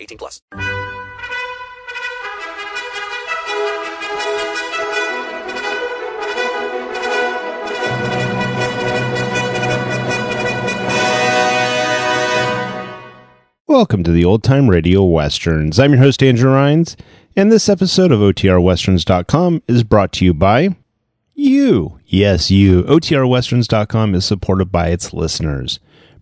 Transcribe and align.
18 0.00 0.18
plus. 0.18 0.42
Welcome 13.68 14.02
to 14.02 14.10
the 14.10 14.24
Old 14.24 14.42
Time 14.42 14.68
Radio 14.68 15.04
Westerns. 15.04 15.78
I'm 15.78 15.92
your 15.92 16.00
host, 16.00 16.22
Andrew 16.22 16.50
Rhynes, 16.50 16.96
and 17.36 17.52
this 17.52 17.68
episode 17.68 18.10
of 18.10 18.18
OTRWesterns.com 18.18 19.62
is 19.68 19.84
brought 19.84 20.10
to 20.14 20.24
you 20.24 20.34
by 20.34 20.74
you. 21.34 22.00
Yes, 22.06 22.50
you. 22.50 22.82
OTRWesterns.com 22.84 24.14
is 24.16 24.24
supported 24.24 24.72
by 24.72 24.88
its 24.88 25.12
listeners, 25.12 25.78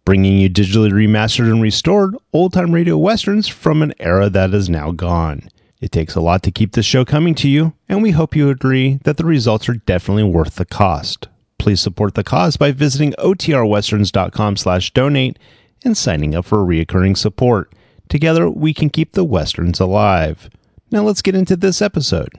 bringing 0.07 0.39
you 0.39 0.49
digitally 0.49 0.93
remastered 0.93 1.51
and 1.51 1.61
restored 1.61 2.17
old 2.33 2.55
time 2.55 2.73
radio 2.73 2.97
westerns 2.97 3.49
from 3.49 3.83
an 3.83 3.93
era 3.99 4.31
that 4.31 4.55
is 4.55 4.71
now 4.71 4.93
gone. 4.93 5.51
It 5.81 5.93
takes 5.93 6.15
a 6.15 6.21
lot 6.23 6.43
to 6.45 6.51
keep 6.51 6.73
this 6.73 6.87
show 6.87 7.05
coming 7.05 7.35
to 7.35 7.49
you, 7.49 7.75
and 7.89 8.03
we 8.03 8.13
hope 8.13 8.35
you 8.35 8.49
agree 8.49 9.01
that 9.05 9.19
the 9.19 9.27
results 9.27 9.69
are 9.69 9.75
definitely 9.75 10.23
worth 10.23 10.55
the 10.55 10.65
cost. 10.65 11.29
Please 11.59 11.81
support 11.81 12.15
the 12.15 12.25
cause 12.25 12.57
by 12.57 12.71
visiting 12.71 13.13
OTRWesterns.com 13.19 14.57
slash 14.57 14.93
donate 14.93 15.39
and 15.85 15.97
signing 15.97 16.35
up 16.35 16.47
for 16.47 16.59
reoccurring 16.59 17.17
support. 17.17 17.73
Together, 18.09 18.49
we 18.49 18.73
can 18.73 18.89
keep 18.89 19.13
the 19.13 19.25
Westerns 19.25 19.81
alive. 19.81 20.49
Now 20.91 21.03
let's 21.03 21.21
get 21.21 21.35
into 21.35 21.57
this 21.57 21.83
episode. 21.83 22.31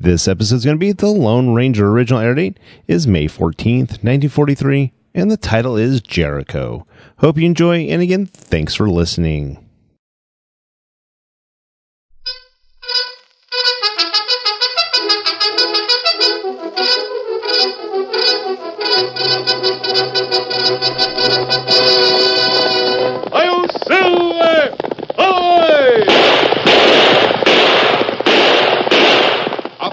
This 0.00 0.26
episode 0.26 0.56
is 0.56 0.64
going 0.64 0.76
to 0.76 0.80
be 0.80 0.92
The 0.92 1.08
Lone 1.08 1.52
Ranger. 1.52 1.90
Original 1.90 2.20
air 2.20 2.34
date 2.34 2.58
is 2.86 3.06
May 3.06 3.26
14th, 3.26 4.02
1943, 4.02 4.92
and 5.16 5.30
the 5.30 5.36
title 5.36 5.76
is 5.76 6.02
Jericho. 6.02 6.86
Hope 7.18 7.38
you 7.38 7.46
enjoy, 7.46 7.86
and 7.86 8.02
again, 8.02 8.26
thanks 8.26 8.74
for 8.74 8.88
listening. 8.88 9.62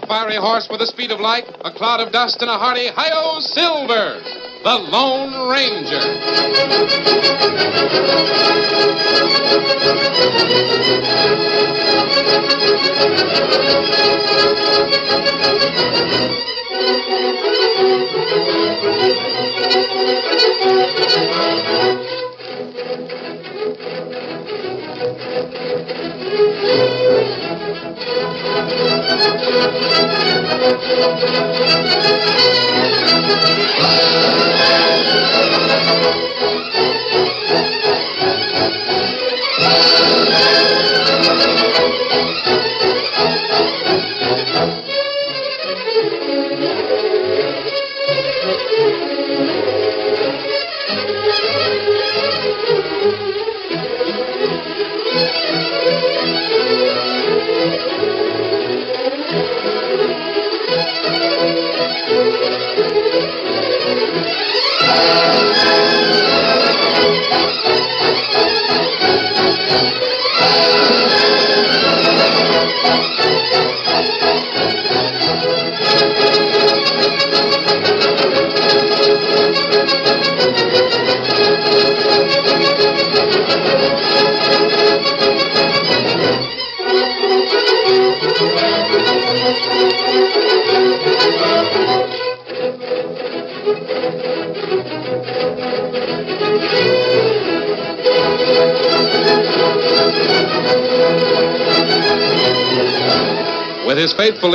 Fiery 0.08 0.36
horse 0.36 0.68
with 0.70 0.80
the 0.80 0.86
speed 0.86 1.12
of 1.12 1.20
light, 1.20 1.44
a 1.66 1.72
cloud 1.72 2.00
of 2.00 2.12
dust, 2.12 2.42
and 2.42 2.50
a 2.50 2.58
hearty 2.58 2.88
Hi-Yo 2.88 3.40
Silver, 3.40 4.22
the 4.64 4.78
Lone 4.78 5.50
Ranger. 5.50 6.00
With 26.66 27.00
his 27.96 28.06
faithful 35.74 36.93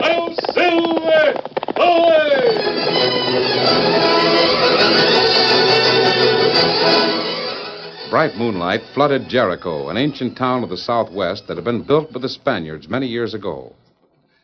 Oh, 0.00 0.34
Silver! 0.52 1.42
Bright 8.10 8.36
moonlight 8.36 8.82
flooded 8.94 9.28
Jericho, 9.28 9.88
an 9.88 9.96
ancient 9.96 10.36
town 10.36 10.62
of 10.62 10.68
the 10.70 10.76
southwest 10.76 11.46
that 11.48 11.56
had 11.56 11.64
been 11.64 11.82
built 11.82 12.12
by 12.12 12.20
the 12.20 12.28
Spaniards 12.28 12.88
many 12.88 13.06
years 13.06 13.34
ago. 13.34 13.74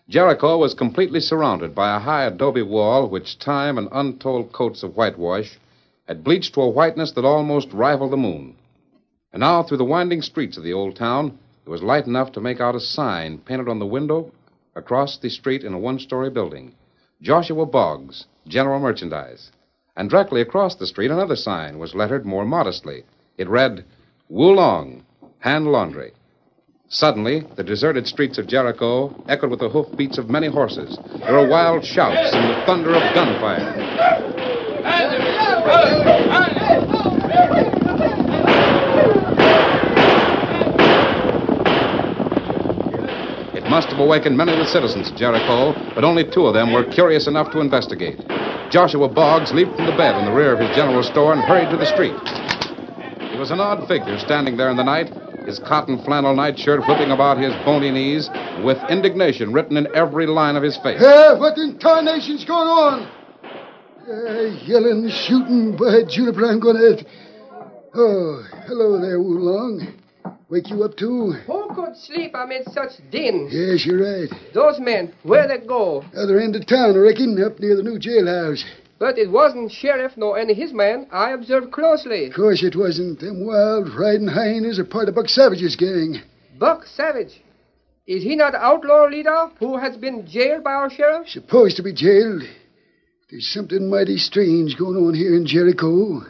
Jericho 0.09 0.57
was 0.57 0.73
completely 0.73 1.21
surrounded 1.21 1.75
by 1.75 1.95
a 1.95 1.99
high 1.99 2.25
adobe 2.25 2.63
wall 2.63 3.07
which 3.07 3.39
time 3.39 3.77
and 3.77 3.89
untold 3.93 4.53
coats 4.53 4.83
of 4.83 4.97
whitewash 4.97 5.59
had 6.07 6.25
bleached 6.25 6.55
to 6.55 6.63
a 6.63 6.69
whiteness 6.69 7.13
that 7.13 7.27
almost 7.27 7.71
rivaled 7.73 8.13
the 8.13 8.17
moon. 8.17 8.57
And 9.35 9.41
now, 9.41 9.63
through 9.63 9.77
the 9.77 9.85
winding 9.85 10.23
streets 10.23 10.57
of 10.57 10.65
the 10.65 10.73
old 10.73 10.97
town, 10.97 11.39
there 11.65 11.73
was 11.73 11.83
light 11.83 12.07
enough 12.07 12.33
to 12.33 12.41
make 12.41 12.61
out 12.63 12.75
a 12.75 12.81
sign 12.81 13.37
painted 13.37 13.69
on 13.69 13.79
the 13.79 13.87
window 13.87 14.33
across 14.79 15.19
the 15.19 15.29
street 15.29 15.65
in 15.65 15.75
a 15.75 15.79
one 15.79 15.99
story 15.99 16.31
building 16.31 16.75
Joshua 17.21 17.67
Boggs, 17.67 18.27
General 18.47 18.79
Merchandise. 18.79 19.51
And 19.97 20.09
directly 20.09 20.41
across 20.41 20.77
the 20.77 20.87
street, 20.87 21.11
another 21.11 21.35
sign 21.37 21.79
was 21.79 21.95
lettered 21.95 22.25
more 22.25 22.45
modestly. 22.45 23.03
It 23.37 23.49
read, 23.49 23.85
Wulong, 24.31 25.03
Hand 25.41 25.67
Laundry. 25.67 26.13
Suddenly, 26.89 27.47
the 27.57 27.65
deserted 27.65 28.07
streets 28.07 28.39
of 28.39 28.47
Jericho 28.47 29.15
echoed 29.29 29.51
with 29.51 29.61
the 29.61 29.69
hoofbeats 29.69 30.17
of 30.17 30.31
many 30.31 30.47
horses. 30.47 30.99
There 31.19 31.35
were 31.35 31.47
wild 31.49 31.85
shouts 31.85 32.33
and 32.33 32.49
the 32.49 32.65
thunder 32.65 32.95
of 32.95 33.15
gunfire. 33.15 33.75
It 43.55 43.69
must 43.69 43.88
have 43.99 44.07
awakened 44.07 44.37
many 44.37 44.53
of 44.53 44.59
the 44.59 44.67
citizens 44.67 45.11
of 45.11 45.17
Jericho, 45.17 45.73
but 45.93 46.05
only 46.05 46.23
two 46.23 46.47
of 46.47 46.55
them 46.55 46.73
were 46.73 46.85
curious 46.85 47.27
enough 47.27 47.51
to 47.51 47.59
investigate. 47.59 48.17
Joshua 48.71 49.09
Boggs 49.09 49.51
leaped 49.53 49.75
from 49.75 49.87
the 49.87 49.97
bed 49.97 50.17
in 50.17 50.25
the 50.25 50.33
rear 50.33 50.53
of 50.53 50.61
his 50.61 50.71
general 50.77 51.03
store 51.03 51.33
and 51.33 51.43
hurried 51.43 51.69
to 51.71 51.77
the 51.77 51.85
street. 51.85 52.15
He 53.33 53.37
was 53.37 53.51
an 53.51 53.59
odd 53.59 53.89
figure 53.89 54.17
standing 54.21 54.57
there 54.57 54.71
in 54.71 54.77
the 54.77 54.85
night, 54.85 55.13
his 55.47 55.59
cotton 55.59 55.99
flannel 56.05 56.37
nightshirt 56.37 56.87
whipping 56.87 57.11
about 57.11 57.39
his 57.39 57.53
bony 57.65 57.91
knees, 57.91 58.31
with 58.63 58.79
indignation 58.89 59.53
written 59.53 59.77
in 59.77 59.89
every 59.97 60.29
line 60.29 60.55
of 60.55 60.63
his 60.63 60.77
face. 60.77 61.01
Hey, 61.01 61.35
what 61.37 61.59
in 61.59 61.77
tarnation's 61.81 62.45
going 62.45 62.69
on? 62.69 63.11
Uh, 64.09 64.43
yelling, 64.65 65.09
shooting, 65.11 65.77
by 65.77 66.05
Juniper, 66.09 66.47
I'm 66.47 66.61
gonna. 66.61 67.03
Oh, 67.95 68.47
hello 68.67 69.01
there, 69.01 69.19
Wulong. 69.19 69.98
Wake 70.51 70.71
you 70.71 70.83
up 70.83 70.97
too? 70.97 71.33
Who 71.47 71.75
could 71.75 71.95
sleep 71.97 72.33
amid 72.35 72.65
such 72.73 72.93
din? 73.11 73.49
Yes, 73.53 73.85
you're 73.85 74.01
right. 74.01 74.31
Those 74.55 74.81
men, 74.81 75.13
where 75.23 75.47
they 75.47 75.59
go? 75.59 76.03
Other 76.17 76.41
end 76.41 76.57
of 76.57 76.67
town, 76.67 76.95
I 76.95 76.99
reckon, 76.99 77.43
up 77.43 77.61
near 77.61 77.77
the 77.77 77.83
new 77.83 77.99
jailhouse. 77.99 78.65
But 78.99 79.19
it 79.19 79.31
wasn't 79.31 79.71
sheriff 79.71 80.13
nor 80.17 80.39
any 80.39 80.55
his 80.55 80.73
men. 80.73 81.07
I 81.13 81.33
observed 81.33 81.71
closely. 81.71 82.27
Of 82.29 82.35
course 82.35 82.63
it 82.63 82.75
wasn't. 82.75 83.21
Them 83.21 83.47
wild 83.47 83.91
riding 83.95 84.27
hyenas 84.27 84.79
are 84.79 84.85
part 84.85 85.09
of 85.09 85.15
Buck 85.15 85.29
Savage's 85.29 85.77
gang. 85.77 86.23
Buck 86.59 86.87
Savage. 86.87 87.43
Is 88.07 88.23
he 88.23 88.35
not 88.35 88.55
outlaw 88.55 89.05
leader 89.05 89.51
who 89.59 89.77
has 89.77 89.99
been 89.99 90.27
jailed 90.27 90.65
by 90.65 90.73
our 90.73 90.89
sheriff? 90.91 91.29
Supposed 91.29 91.77
to 91.77 91.83
be 91.83 91.93
jailed. 91.93 92.43
There's 93.31 93.53
something 93.53 93.91
mighty 93.91 94.17
strange 94.17 94.79
going 94.79 94.97
on 94.97 95.13
here 95.13 95.37
in 95.37 95.47
Jericho. 95.47 96.23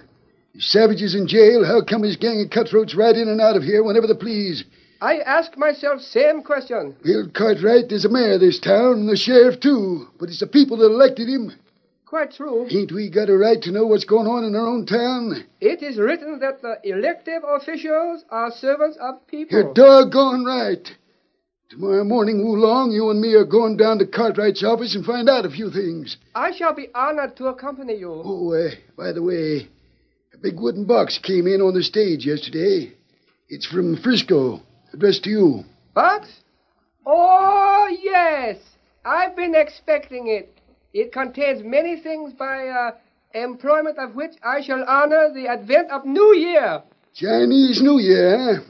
If 0.58 0.64
Savage 0.64 1.02
is 1.02 1.14
in 1.14 1.28
jail, 1.28 1.64
how 1.64 1.82
come 1.82 2.02
his 2.02 2.16
gang 2.16 2.43
of 2.43 2.50
cutthroats 2.50 2.96
ride 2.96 3.16
in 3.16 3.28
and 3.28 3.40
out 3.40 3.56
of 3.56 3.62
here 3.62 3.84
whenever 3.84 4.08
they 4.08 4.14
please? 4.14 4.64
I 5.00 5.19
ask 5.20 5.56
myself 5.56 6.02
same 6.02 6.43
question. 6.43 6.96
Bill 7.05 7.28
Cartwright 7.32 7.93
is 7.93 8.02
the 8.02 8.08
mayor 8.08 8.32
of 8.32 8.40
this 8.40 8.58
town, 8.58 8.94
and 8.94 9.08
the 9.08 9.16
sheriff, 9.16 9.60
too. 9.60 10.08
But 10.19 10.31
it's 10.31 10.40
the 10.40 10.49
people 10.49 10.78
that 10.78 10.87
elected 10.87 11.28
him. 11.28 11.52
Quite 12.06 12.32
true. 12.32 12.66
Ain't 12.72 12.90
we 12.90 13.08
got 13.08 13.31
a 13.31 13.38
right 13.38 13.62
to 13.62 13.70
know 13.70 13.87
what's 13.87 14.02
going 14.02 14.26
on 14.26 14.43
in 14.43 14.56
our 14.56 14.66
own 14.66 14.84
town? 14.84 15.44
It 15.60 15.81
is 15.81 15.96
written 15.96 16.40
that 16.40 16.61
the 16.61 16.81
elective 16.82 17.44
officials 17.46 18.25
are 18.28 18.50
servants 18.50 18.99
of 19.00 19.25
people. 19.28 19.61
You're 19.61 19.75
doggone 19.75 20.44
right. 20.44 20.90
Tomorrow 21.69 22.02
morning, 22.02 22.44
Wulong, 22.44 22.93
you 22.93 23.11
and 23.11 23.20
me 23.20 23.34
are 23.34 23.44
going 23.44 23.76
down 23.76 24.00
to 24.00 24.06
Cartwright's 24.06 24.64
office 24.64 24.96
and 24.96 25.06
find 25.06 25.28
out 25.28 25.46
a 25.46 25.50
few 25.50 25.70
things. 25.70 26.16
I 26.34 26.50
shall 26.50 26.75
be 26.75 26.88
honored 26.96 27.37
to 27.37 27.46
accompany 27.46 27.94
you. 27.94 28.11
Oh, 28.25 28.52
uh, 28.54 28.70
by 28.96 29.12
the 29.12 29.22
way, 29.22 29.69
a 30.38 30.40
big 30.40 30.61
wooden 30.61 30.85
box 30.85 31.19
came 31.19 31.46
in 31.46 31.61
on 31.61 31.75
the 31.75 31.82
stage 31.82 32.25
yesterday. 32.25 32.93
It's 33.49 33.67
from 33.67 33.96
Frisco, 33.96 34.62
addressed 34.93 35.25
to 35.25 35.31
you. 35.31 35.64
Box? 35.94 36.29
Oh, 37.05 37.88
yes. 38.02 38.58
I've 39.05 39.35
been 39.35 39.55
expecting 39.55 40.29
it. 40.29 40.61
It 40.93 41.12
contains 41.12 41.62
many 41.64 42.00
things 42.00 42.32
by 42.35 42.69
uh, 42.69 42.90
employment 43.35 43.99
of 43.99 44.14
which 44.14 44.32
I 44.44 44.61
shall 44.61 44.85
honor 44.87 45.32
the 45.35 45.49
advent 45.49 45.90
of 45.90 46.05
New 46.05 46.35
Year. 46.37 46.82
Chinese 47.14 47.82
New 47.82 47.99
Year, 47.99 48.38
huh? 48.38 48.62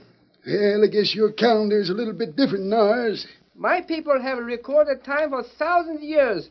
Well, 0.46 0.84
I 0.84 0.86
guess 0.86 1.14
your 1.14 1.32
calendar's 1.32 1.90
a 1.90 1.94
little 1.94 2.14
bit 2.14 2.36
different 2.36 2.64
than 2.64 2.72
ours. 2.72 3.26
My 3.54 3.82
people 3.82 4.20
have 4.20 4.38
recorded 4.38 5.04
time 5.04 5.30
for 5.30 5.42
thousands 5.42 5.98
of 5.98 6.02
years. 6.02 6.48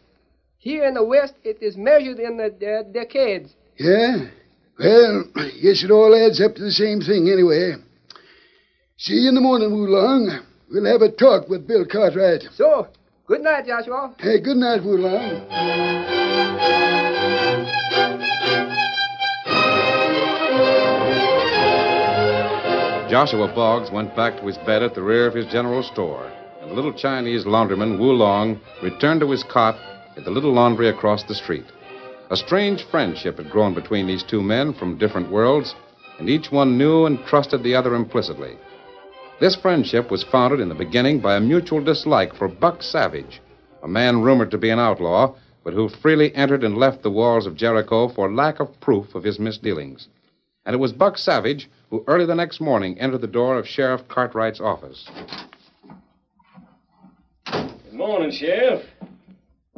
Here 0.59 0.85
in 0.85 0.93
the 0.93 1.03
West, 1.03 1.33
it 1.43 1.57
is 1.61 1.75
measured 1.75 2.19
in 2.19 2.37
the 2.37 2.45
uh, 2.47 2.83
decades. 2.91 3.55
Yeah? 3.77 4.27
Well, 4.79 5.23
I 5.35 5.49
guess 5.61 5.83
it 5.83 5.89
all 5.89 6.13
adds 6.13 6.39
up 6.39 6.55
to 6.55 6.63
the 6.63 6.71
same 6.71 7.01
thing 7.01 7.29
anyway. 7.29 7.73
See 8.97 9.15
you 9.15 9.29
in 9.29 9.35
the 9.35 9.41
morning, 9.41 9.71
Wulong. 9.71 10.43
We'll 10.69 10.85
have 10.85 11.01
a 11.01 11.11
talk 11.11 11.49
with 11.49 11.67
Bill 11.67 11.85
Cartwright. 11.85 12.43
So, 12.53 12.87
good 13.25 13.41
night, 13.41 13.65
Joshua. 13.65 14.13
Hey, 14.19 14.39
good 14.39 14.57
night, 14.57 14.81
Wulong. 14.81 15.47
Joshua 23.09 23.47
Boggs 23.55 23.89
went 23.89 24.15
back 24.15 24.37
to 24.39 24.45
his 24.45 24.57
bed 24.59 24.83
at 24.83 24.93
the 24.93 25.01
rear 25.01 25.25
of 25.25 25.33
his 25.33 25.45
general 25.47 25.81
store, 25.81 26.29
and 26.61 26.69
the 26.69 26.75
little 26.75 26.93
Chinese 26.93 27.45
laundryman, 27.45 27.97
Wu 27.97 28.11
Long, 28.11 28.59
returned 28.83 29.21
to 29.21 29.31
his 29.31 29.43
cot 29.43 29.75
at 30.17 30.25
the 30.25 30.31
little 30.31 30.53
laundry 30.53 30.89
across 30.89 31.23
the 31.23 31.33
street. 31.33 31.65
A 32.29 32.35
strange 32.35 32.83
friendship 32.83 33.37
had 33.37 33.49
grown 33.49 33.73
between 33.73 34.05
these 34.05 34.23
two 34.23 34.41
men 34.41 34.73
from 34.73 34.97
different 34.97 35.31
worlds, 35.31 35.75
and 36.19 36.29
each 36.29 36.51
one 36.51 36.77
knew 36.77 37.05
and 37.05 37.23
trusted 37.25 37.63
the 37.63 37.73
other 37.73 37.95
implicitly. 37.95 38.57
This 39.39 39.55
friendship 39.55 40.11
was 40.11 40.23
founded 40.23 40.59
in 40.59 40.67
the 40.67 40.75
beginning 40.75 41.19
by 41.21 41.35
a 41.35 41.39
mutual 41.39 41.81
dislike 41.81 42.35
for 42.35 42.49
Buck 42.49 42.83
Savage, 42.83 43.41
a 43.81 43.87
man 43.87 44.21
rumored 44.21 44.51
to 44.51 44.57
be 44.57 44.69
an 44.69 44.79
outlaw, 44.79 45.35
but 45.63 45.73
who 45.73 45.87
freely 45.87 46.35
entered 46.35 46.65
and 46.65 46.77
left 46.77 47.01
the 47.01 47.11
walls 47.11 47.45
of 47.45 47.55
Jericho 47.55 48.09
for 48.09 48.33
lack 48.33 48.59
of 48.59 48.77
proof 48.81 49.15
of 49.15 49.23
his 49.23 49.39
misdealings. 49.39 50.09
And 50.65 50.73
it 50.73 50.79
was 50.79 50.91
Buck 50.91 51.17
Savage 51.17 51.69
who 51.89 52.03
early 52.07 52.25
the 52.25 52.35
next 52.35 52.59
morning 52.59 52.99
entered 52.99 53.21
the 53.21 53.27
door 53.27 53.57
of 53.57 53.65
Sheriff 53.65 54.05
Cartwright's 54.09 54.59
office. 54.59 55.07
Good 57.45 57.93
morning, 57.93 58.31
Sheriff. 58.31 58.83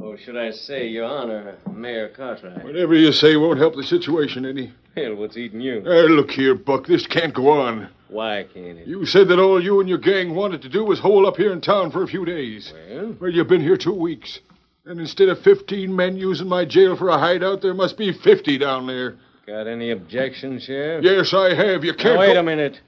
Or 0.09 0.17
should 0.17 0.38
I 0.38 0.50
say, 0.50 0.88
Your 0.88 1.06
Honor, 1.06 1.56
Mayor 1.71 2.09
Cartwright? 2.09 2.63
Whatever 2.63 2.95
you 2.95 3.11
say 3.11 3.35
won't 3.35 3.59
help 3.59 3.75
the 3.75 3.83
situation 3.83 4.44
any. 4.44 4.73
Well, 4.97 5.13
what's 5.13 5.38
eating 5.38 5.61
you? 5.61 5.83
Hey, 5.83 6.07
look 6.07 6.31
here, 6.31 6.56
Buck. 6.56 6.88
This 6.88 7.06
can't 7.06 7.31
go 7.31 7.51
on. 7.51 7.89
Why 8.07 8.47
can't 8.51 8.79
it? 8.79 8.88
You 8.88 9.06
said 9.06 9.27
that 9.27 9.38
all 9.38 9.63
you 9.63 9.79
and 9.79 9.88
your 9.88 10.00
gang 10.00 10.33
wanted 10.33 10.63
to 10.63 10.69
do 10.69 10.83
was 10.83 10.97
hole 10.97 11.27
up 11.27 11.38
here 11.38 11.53
in 11.53 11.61
town 11.61 11.91
for 11.91 12.01
a 12.01 12.07
few 12.07 12.25
days. 12.25 12.74
Well? 12.89 13.17
Well, 13.22 13.29
you've 13.29 13.48
been 13.48 13.62
here 13.62 13.77
two 13.77 13.93
weeks. 13.93 14.39
And 14.84 15.00
instead 15.00 15.29
of 15.29 15.43
15 15.43 15.95
men 15.95 16.17
using 16.17 16.48
my 16.48 16.65
jail 16.65 16.95
for 16.95 17.10
a 17.10 17.19
hideout, 17.19 17.62
there 17.62 17.75
must 17.75 17.95
be 17.95 18.12
50 18.12 18.57
down 18.57 18.88
there. 18.88 19.15
Got 19.45 19.67
any 19.67 19.91
objections, 19.91 20.63
Sheriff? 20.63 21.05
Yes, 21.05 21.36
I 21.36 21.53
have. 21.53 21.84
You 21.84 21.93
can't. 21.93 22.15
Now, 22.15 22.19
wait 22.22 22.34
go- 22.34 22.39
a 22.39 22.43
minute. 22.43 22.81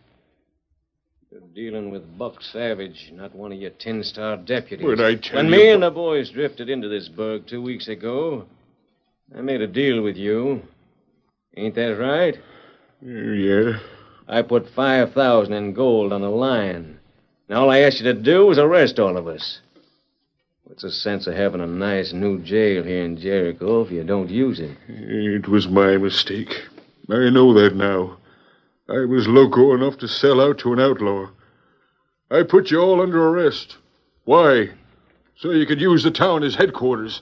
You're 1.32 1.40
dealing 1.56 1.92
with 1.92 2.18
Buck 2.18 2.42
Savage, 2.42 3.10
not 3.14 3.34
one 3.34 3.54
of 3.54 3.58
your 3.58 3.72
ten 3.72 4.04
star 4.04 4.36
deputies. 4.36 4.86
What'd 4.86 5.00
I 5.00 5.16
tell 5.16 5.38
when 5.38 5.46
you, 5.46 5.52
me 5.52 5.70
and 5.70 5.82
the 5.82 5.90
boys 5.90 6.30
drifted 6.30 6.70
into 6.70 6.90
this 6.90 7.08
burg 7.08 7.48
two 7.48 7.62
weeks 7.62 7.88
ago, 7.88 8.48
I 9.34 9.40
made 9.40 9.62
a 9.62 9.68
deal 9.68 10.02
with 10.02 10.18
you. 10.18 10.62
Ain't 11.56 11.76
that 11.76 11.98
right? 11.98 12.38
Yeah. 13.02 13.80
I 14.28 14.42
put 14.42 14.72
5000 14.76 15.54
in 15.54 15.72
gold 15.72 16.12
on 16.12 16.20
the 16.20 16.30
line. 16.30 17.00
Now, 17.48 17.62
all 17.62 17.72
I 17.72 17.80
asked 17.80 18.02
you 18.02 18.14
to 18.14 18.22
do 18.22 18.48
was 18.48 18.58
arrest 18.58 19.00
all 19.00 19.16
of 19.16 19.28
us. 19.28 19.62
What's 20.66 20.84
the 20.84 20.92
sense 20.92 21.28
of 21.28 21.36
having 21.36 21.62
a 21.62 21.68
nice 21.68 22.12
new 22.12 22.40
jail 22.40 22.84
here 22.84 23.06
in 23.06 23.16
Jericho 23.16 23.84
if 23.84 23.92
you 23.92 24.04
don't 24.04 24.30
use 24.30 24.60
it? 24.60 24.78
It 24.90 25.48
was 25.48 25.70
my 25.70 25.96
mistake. 25.96 26.54
I 27.10 27.30
know 27.30 27.54
that 27.54 27.74
now. 27.74 28.18
I 28.92 29.06
was 29.06 29.26
loco 29.26 29.74
enough 29.74 29.98
to 30.00 30.08
sell 30.08 30.42
out 30.42 30.58
to 30.60 30.74
an 30.74 30.80
outlaw. 30.80 31.30
I 32.30 32.44
put 32.44 32.72
you 32.72 32.80
all 32.82 33.02
under 33.02 33.26
arrest. 33.26 33.78
Why? 34.26 34.72
So 35.38 35.52
you 35.52 35.66
could 35.66 35.80
use 35.80 36.04
the 36.04 36.12
town 36.12 36.44
as 36.44 36.56
headquarters. 36.56 37.22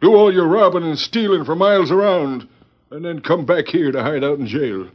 Do 0.00 0.14
all 0.14 0.32
your 0.32 0.46
robbing 0.46 0.84
and 0.84 0.96
stealing 0.96 1.44
for 1.44 1.56
miles 1.56 1.90
around, 1.90 2.46
and 2.92 3.04
then 3.04 3.20
come 3.20 3.44
back 3.44 3.66
here 3.66 3.90
to 3.90 4.02
hide 4.02 4.22
out 4.22 4.38
in 4.38 4.46
jail. 4.46 4.86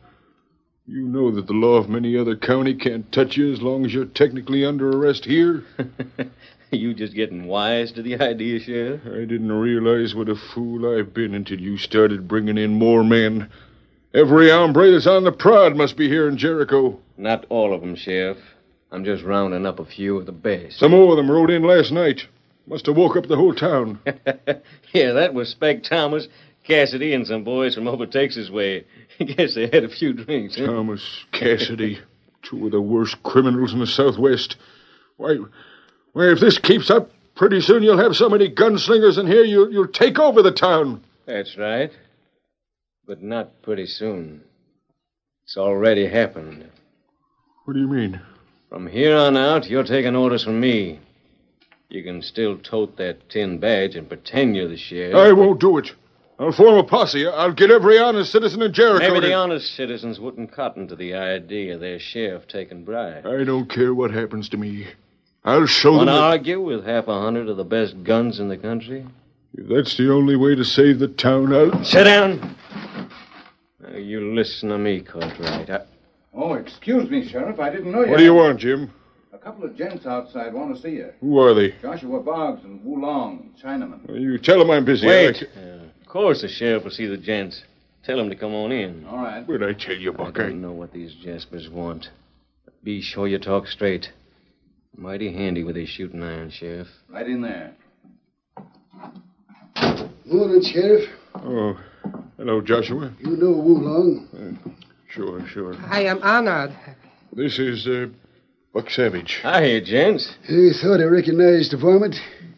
You 0.88 1.08
know 1.10 1.30
that 1.32 1.48
the 1.48 1.53
law 1.53 1.75
of 1.75 1.89
many 1.89 2.18
other 2.18 2.38
county 2.38 2.74
can't 2.74 3.12
touch 3.12 3.36
you 3.36 3.51
as 3.51 3.62
long 3.62 3.86
as 3.86 3.94
you're 3.94 4.06
technically 4.06 4.63
under 4.63 4.92
arrest 4.92 5.25
here. 5.25 5.65
you 6.72 6.94
just 6.94 7.13
getting 7.13 7.48
wise 7.48 7.92
to 7.94 8.01
the 8.01 8.20
idea, 8.22 8.62
Sheriff? 8.62 9.01
I 9.06 9.25
didn't 9.25 9.51
realize 9.51 10.15
what 10.15 10.30
a 10.30 10.36
fool 10.36 10.98
I've 10.98 11.13
been 11.13 11.34
until 11.36 11.60
you 11.60 11.77
started 11.77 12.30
bringing 12.30 12.58
in 12.58 12.75
more 12.75 13.03
men. 13.03 13.50
Every 14.13 14.51
hombre 14.51 14.91
that's 14.91 15.08
on 15.08 15.24
the 15.24 15.32
prod 15.32 15.75
must 15.75 15.98
be 15.98 16.08
here 16.08 16.27
in 16.27 16.38
Jericho. 16.38 17.00
Not 17.17 17.48
all 17.50 17.74
of 17.74 17.82
them, 17.82 17.96
Sheriff. 17.96 18.38
I'm 18.91 19.03
just 19.03 19.24
rounding 19.24 19.65
up 19.65 19.79
a 19.79 19.86
few 19.86 20.17
of 20.17 20.27
the 20.27 20.32
best. 20.32 20.77
Some 20.77 20.91
more 20.91 21.10
of 21.12 21.17
them 21.17 21.32
rode 21.32 21.50
in 21.50 21.63
last 21.63 21.91
night. 21.91 22.27
Must 22.67 22.86
have 22.86 22.96
woke 22.96 23.17
up 23.17 23.25
the 23.25 23.36
whole 23.36 23.55
town. 23.55 24.00
yeah, 24.93 25.13
that 25.13 25.34
was 25.34 25.50
Speck 25.50 25.82
Thomas, 25.82 26.27
Cassidy, 26.63 27.13
and 27.13 27.25
some 27.25 27.43
boys 27.43 27.74
from 27.74 27.88
over 27.88 28.05
Texas 28.05 28.51
way. 28.51 28.86
I 29.20 29.24
guess 29.24 29.55
they 29.55 29.63
had 29.63 29.84
a 29.84 29.89
few 29.89 30.13
drinks. 30.13 30.58
Huh? 30.58 30.67
Thomas, 30.67 31.25
Cassidy. 31.32 32.00
Two 32.43 32.67
of 32.67 32.72
the 32.72 32.82
worst 32.82 33.24
criminals 33.24 33.74
in 33.74 33.79
the 33.79 33.88
Southwest. 33.88 34.58
Why, 35.17 35.38
why, 36.12 36.29
if 36.29 36.39
this 36.39 36.60
keeps 36.60 36.91
up, 36.91 37.10
pretty 37.34 37.62
soon 37.62 37.82
you'll 37.82 37.98
have 37.98 38.15
so 38.15 38.29
many 38.29 38.48
gunslingers 38.48 39.17
in 39.17 39.25
here 39.25 39.43
you'll, 39.43 39.72
you'll 39.72 39.88
take 39.88 40.20
over 40.20 40.43
the 40.43 40.51
town. 40.51 41.03
That's 41.25 41.58
right. 41.58 41.91
But 43.06 43.22
not 43.22 43.62
pretty 43.62 43.86
soon. 43.86 44.42
It's 45.44 45.58
already 45.58 46.08
happened. 46.08 46.70
What 47.66 47.74
do 47.74 47.80
you 47.80 47.88
mean? 47.88 48.22
From 48.70 48.88
here 48.88 49.16
on 49.18 49.36
out, 49.38 49.70
you're 49.70 49.84
taking 49.84 50.16
orders 50.16 50.44
from 50.44 50.60
me. 50.60 51.00
You 51.90 52.02
can 52.04 52.22
still 52.22 52.58
tote 52.58 52.98
that 52.98 53.30
tin 53.30 53.60
badge 53.60 53.96
and 53.96 54.08
pretend 54.08 54.56
you're 54.56 54.68
the 54.68 54.78
sheriff. 54.78 55.16
I 55.16 55.32
won't 55.34 55.60
do 55.60 55.78
it. 55.78 55.94
I'll 56.40 56.52
form 56.52 56.78
a 56.78 56.84
posse. 56.84 57.28
I'll 57.28 57.52
get 57.54 57.70
every 57.70 58.00
honest 58.00 58.32
citizen 58.32 58.62
in 58.64 58.74
Jericho. 58.74 59.00
Maybe 59.08 59.22
to- 59.22 59.28
the 59.28 59.34
honest 59.34 59.76
citizens 59.76 60.20
wouldn't 60.20 60.52
cotton 60.52 60.88
to 60.88 60.96
the 60.96 61.14
idea 61.14 61.76
of 61.76 61.82
their 61.82 62.00
sheriff 62.00 62.48
taking 62.48 62.84
bribes. 62.84 63.28
I 63.28 63.44
don't 63.44 63.70
care 63.70 63.94
what 63.94 64.12
happens 64.12 64.50
to 64.50 64.58
me. 64.58 64.88
I'll 65.46 65.68
show 65.68 65.92
Want 65.92 66.08
them. 66.08 66.16
to 66.16 66.22
that- 66.22 66.22
argue 66.32 66.62
with 66.62 66.86
half 66.86 67.08
a 67.08 67.22
hundred 67.22 67.50
of 67.50 67.58
the 67.58 67.64
best 67.66 68.02
guns 68.04 68.40
in 68.40 68.48
the 68.48 68.58
country? 68.58 69.06
If 69.56 69.68
that's 69.68 69.96
the 69.98 70.12
only 70.12 70.36
way 70.36 70.56
to 70.56 70.64
save 70.66 70.98
the 71.00 71.10
town, 71.10 71.54
I'll. 71.54 71.84
Sit 71.84 72.06
down. 72.06 72.56
Now, 73.94 74.00
you 74.00 74.34
listen 74.34 74.70
to 74.70 74.78
me, 74.80 75.02
Cartwright. 75.02 75.70
I... 75.70 75.82
Oh, 76.34 76.54
excuse 76.56 77.10
me, 77.12 77.28
Sheriff. 77.30 77.60
I 77.60 77.70
didn't 77.70 77.92
know 77.92 78.04
you. 78.04 78.10
What 78.10 78.18
do 78.18 78.24
you 78.24 78.34
want, 78.34 78.60
Jim? 78.60 78.92
A 79.32 79.38
couple 79.38 79.66
of 79.66 79.78
gents 79.78 80.08
outside 80.08 80.52
want 80.54 80.76
to 80.76 80.82
see 80.82 80.96
you. 80.96 81.12
Who 81.22 81.38
are 81.40 81.54
they? 81.54 81.76
Joshua 81.82 82.20
Boggs 82.20 82.64
and 82.64 82.84
Wu 82.84 83.00
Long, 83.00 83.52
Chinaman. 83.64 84.00
You 84.20 84.38
tell 84.40 84.58
them 84.58 84.72
I'm 84.72 84.84
busy. 84.86 85.06
Wait. 85.06 85.44
I- 85.56 85.60
Uh, 85.60 85.80
of 86.02 86.08
course 86.08 86.42
the 86.42 86.48
sheriff 86.48 86.84
will 86.84 86.92
see 86.92 87.06
the 87.08 87.18
gents. 87.18 87.64
Tell 88.04 88.20
him 88.20 88.30
to 88.30 88.36
come 88.36 88.54
on 88.54 88.72
in. 88.72 89.06
All 89.08 89.18
right. 89.18 89.48
What'd 89.48 89.68
I 89.68 89.74
tell 89.74 89.96
you, 89.96 90.14
I 90.14 90.16
Buck? 90.18 90.40
I- 90.40 90.44
don't 90.44 90.62
know 90.62 90.72
what 90.72 90.92
these 90.94 91.14
jaspers 91.24 91.70
want. 91.70 92.10
But 92.66 92.84
be 92.84 93.02
sure 93.02 93.28
you 93.28 93.38
talk 93.40 93.68
straight. 93.68 94.12
Mighty 94.96 95.34
handy 95.34 95.64
with 95.64 95.76
his 95.76 95.90
shooting 95.90 96.22
iron, 96.24 96.50
Sheriff. 96.52 96.88
Right 97.10 97.28
in 97.28 97.42
there. 97.42 97.74
Morning, 100.26 100.62
Sheriff. 100.64 101.10
Oh, 101.36 101.80
hello, 102.38 102.62
Joshua. 102.62 103.13
You 103.20 103.38
know 103.38 103.52
Wu 103.52 103.78
Long. 103.78 104.78
Sure, 105.08 105.46
sure. 105.48 105.75
I 105.90 106.04
am 106.06 106.22
honored. 106.24 106.75
This 107.32 107.60
is 107.60 107.88
uh, 107.88 108.08
Buck 108.74 108.90
Savage. 108.90 109.40
Hi, 109.44 109.63
here, 109.63 109.82
gents. 109.82 110.36
I 110.50 110.70
thought 110.82 111.02
I 111.02 111.06
recognized 111.06 111.72
the 111.72 111.78
varmint. 111.78 112.16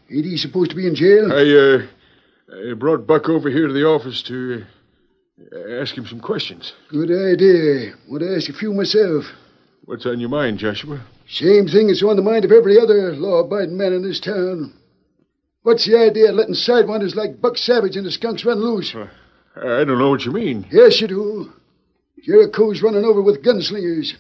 Ain't 0.10 0.26
he 0.26 0.38
supposed 0.38 0.70
to 0.72 0.76
be 0.76 0.88
in 0.88 0.96
jail? 0.96 1.32
I 1.32 1.86
uh, 2.56 2.72
I 2.72 2.74
brought 2.74 3.08
Buck 3.08 3.28
over 3.28 3.50
here 3.50 3.68
to 3.68 3.74
the 3.74 3.86
office 3.86 4.22
to 4.24 4.64
uh, 5.52 5.82
ask 5.82 5.98
him 5.98 6.06
some 6.06 6.20
questions. 6.20 6.74
Good 6.90 7.12
idea. 7.12 7.96
Want 8.08 8.22
to 8.22 8.36
ask 8.36 8.50
a 8.50 8.54
few 8.54 8.74
myself. 8.74 9.26
What's 9.86 10.06
on 10.06 10.20
your 10.20 10.30
mind, 10.30 10.60
Joshua? 10.60 11.02
Same 11.28 11.68
thing 11.68 11.88
that's 11.88 12.04
on 12.04 12.16
the 12.16 12.22
mind 12.22 12.46
of 12.46 12.52
every 12.52 12.80
other 12.80 13.16
law-abiding 13.16 13.78
man 13.78 13.94
in 13.94 14.04
this 14.04 14.20
town. 14.20 14.74
What's 15.64 15.86
the 15.86 15.98
idea 15.98 16.30
of 16.30 16.36
letting 16.36 16.54
sidewinders 16.54 17.16
like 17.16 17.42
Buck 17.42 17.58
Savage 17.58 17.96
and 17.96 18.06
the 18.06 18.12
skunks 18.12 18.46
run 18.46 18.60
loose? 18.60 18.96
I 19.58 19.84
don't 19.84 19.98
know 20.00 20.10
what 20.10 20.26
you 20.26 20.32
mean. 20.32 20.66
Yes, 20.72 21.00
you 21.02 21.08
do. 21.08 21.54
Jericho's 22.24 22.82
running 22.82 23.06
over 23.06 23.22
with 23.22 23.44
gunslingers. 23.44 24.14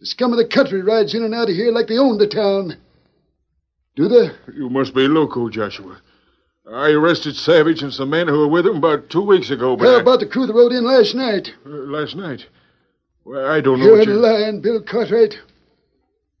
The 0.00 0.06
scum 0.06 0.32
of 0.32 0.38
the 0.38 0.46
country 0.48 0.82
rides 0.82 1.14
in 1.14 1.22
and 1.22 1.34
out 1.34 1.48
of 1.50 1.54
here 1.54 1.70
like 1.72 1.86
they 1.88 1.98
own 1.98 2.18
the 2.18 2.26
town. 2.26 2.76
Do 3.96 4.08
they? 4.08 4.30
You 4.54 4.70
must 4.70 4.94
be 4.94 5.06
loco, 5.06 5.48
Joshua. 5.50 6.00
I 6.72 6.90
arrested 6.90 7.34
Savage 7.36 7.82
and 7.82 7.92
some 7.92 8.10
men 8.10 8.28
who 8.28 8.38
were 8.38 8.48
with 8.48 8.66
him 8.66 8.76
about 8.76 9.10
two 9.10 9.22
weeks 9.22 9.50
ago, 9.50 9.76
but 9.76 9.86
How 9.88 9.96
I- 9.98 10.00
about 10.00 10.20
the 10.20 10.26
crew 10.26 10.46
that 10.46 10.54
rode 10.54 10.72
in 10.72 10.84
last 10.84 11.14
night? 11.14 11.50
uh, 11.66 11.68
last 11.68 12.16
night. 12.16 12.46
Well, 13.24 13.46
I 13.46 13.60
don't 13.60 13.78
know 13.80 13.86
You're 13.86 13.98
what 13.98 14.06
you... 14.08 14.14
lying, 14.14 14.60
Bill 14.60 14.80
Cartwright. 14.82 15.34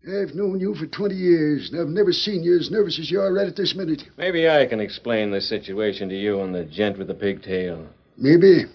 I've 0.08 0.34
known 0.34 0.58
you 0.60 0.74
for 0.74 0.86
20 0.86 1.14
years, 1.14 1.70
and 1.70 1.80
I've 1.80 1.88
never 1.88 2.12
seen 2.12 2.42
you 2.42 2.56
as 2.58 2.70
nervous 2.70 2.98
as 2.98 3.10
you 3.10 3.20
are 3.20 3.32
right 3.32 3.46
at 3.46 3.56
this 3.56 3.74
minute. 3.74 4.04
Maybe 4.16 4.48
I 4.48 4.64
can 4.66 4.80
explain 4.80 5.30
the 5.30 5.40
situation 5.42 6.08
to 6.08 6.14
you 6.16 6.40
and 6.40 6.54
the 6.54 6.64
gent 6.64 6.96
with 6.96 7.08
the 7.08 7.14
pigtail. 7.14 7.86
Maybe. 8.20 8.66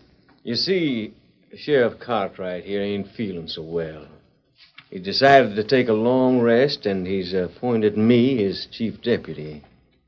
You 0.44 0.56
see, 0.56 1.14
Sheriff 1.56 2.00
Cartwright 2.00 2.66
here 2.66 2.82
ain't 2.82 3.12
feeling 3.12 3.48
so 3.48 3.62
well. 3.62 4.08
He 4.90 5.00
decided 5.00 5.56
to 5.56 5.64
take 5.64 5.88
a 5.88 5.94
long 5.94 6.40
rest, 6.42 6.86
and 6.86 7.06
he's 7.06 7.34
appointed 7.34 7.98
me 7.98 8.38
his 8.44 8.66
chief 8.68 9.02
deputy. 9.02 9.64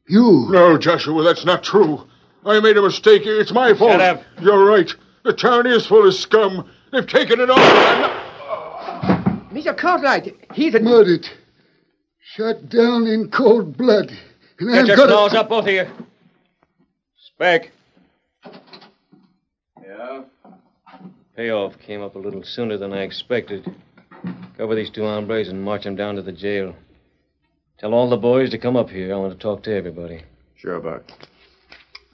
You? 0.08 0.48
No, 0.50 0.77
Joshua, 0.77 1.24
that's 1.24 1.46
not 1.46 1.63
true. 1.63 2.08
I 2.46 2.60
made 2.62 2.77
a 2.77 2.82
mistake. 2.82 3.24
It's 3.25 3.51
my 3.51 3.74
fault. 3.74 3.91
Shut 3.94 4.01
up. 4.01 4.24
You're 4.41 4.65
right. 4.65 4.89
The 5.24 5.34
town 5.34 5.67
is 5.67 5.86
full 5.86 6.08
of 6.08 6.13
scum. 6.13 6.70
They've 6.91 7.06
taken 7.08 7.39
it 7.41 7.50
all. 7.50 7.58
Not- 7.58 8.24
Mr. 9.51 9.75
Cartwright, 9.75 10.36
he's 10.53 10.75
a... 10.75 10.79
Murdered. 10.79 11.27
Shot 12.36 12.70
down 12.70 13.08
in 13.08 13.29
cold 13.32 13.75
blood. 13.77 14.12
And 14.60 14.70
Get 14.70 14.79
I've 14.82 14.88
your 14.88 14.96
got 14.98 15.08
claws 15.10 15.34
it. 15.34 15.39
up, 15.39 15.50
both 15.50 15.65
of 15.67 15.72
you. 15.74 15.88
Speck. 17.34 17.72
Yeah? 19.98 20.22
Payoff 21.36 21.74
came 21.80 22.01
up 22.01 22.16
a 22.16 22.20
little 22.20 22.44
sooner 22.44 22.77
than 22.77 22.94
I 22.94 23.01
expected. 23.01 23.66
Cover 24.58 24.75
these 24.75 24.89
two 24.89 25.04
hombres 25.04 25.50
and 25.50 25.63
march 25.63 25.84
them 25.84 25.96
down 25.96 26.16
to 26.16 26.22
the 26.22 26.32
jail. 26.32 26.75
Tell 27.80 27.94
all 27.94 28.10
the 28.10 28.18
boys 28.18 28.50
to 28.51 28.58
come 28.58 28.75
up 28.75 28.89
here. 28.89 29.13
I 29.13 29.18
want 29.18 29.34
to 29.34 29.39
talk 29.39 29.63
to 29.63 29.75
everybody. 29.75 30.24
Sure, 30.56 30.80
Buck. 30.80 31.04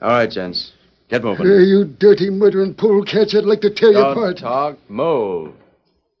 All 0.02 0.10
right, 0.10 0.30
gents. 0.30 0.72
Get 1.08 1.22
moving. 1.24 1.46
Hey, 1.46 1.62
you 1.64 1.84
dirty 1.84 2.28
murdering 2.30 2.74
pool 2.74 3.02
cats. 3.04 3.34
I'd 3.34 3.44
like 3.44 3.60
to 3.62 3.70
tear 3.70 3.90
you 3.90 3.94
Don't 3.94 4.12
apart. 4.12 4.38
talk. 4.38 4.78
Move. 4.90 5.54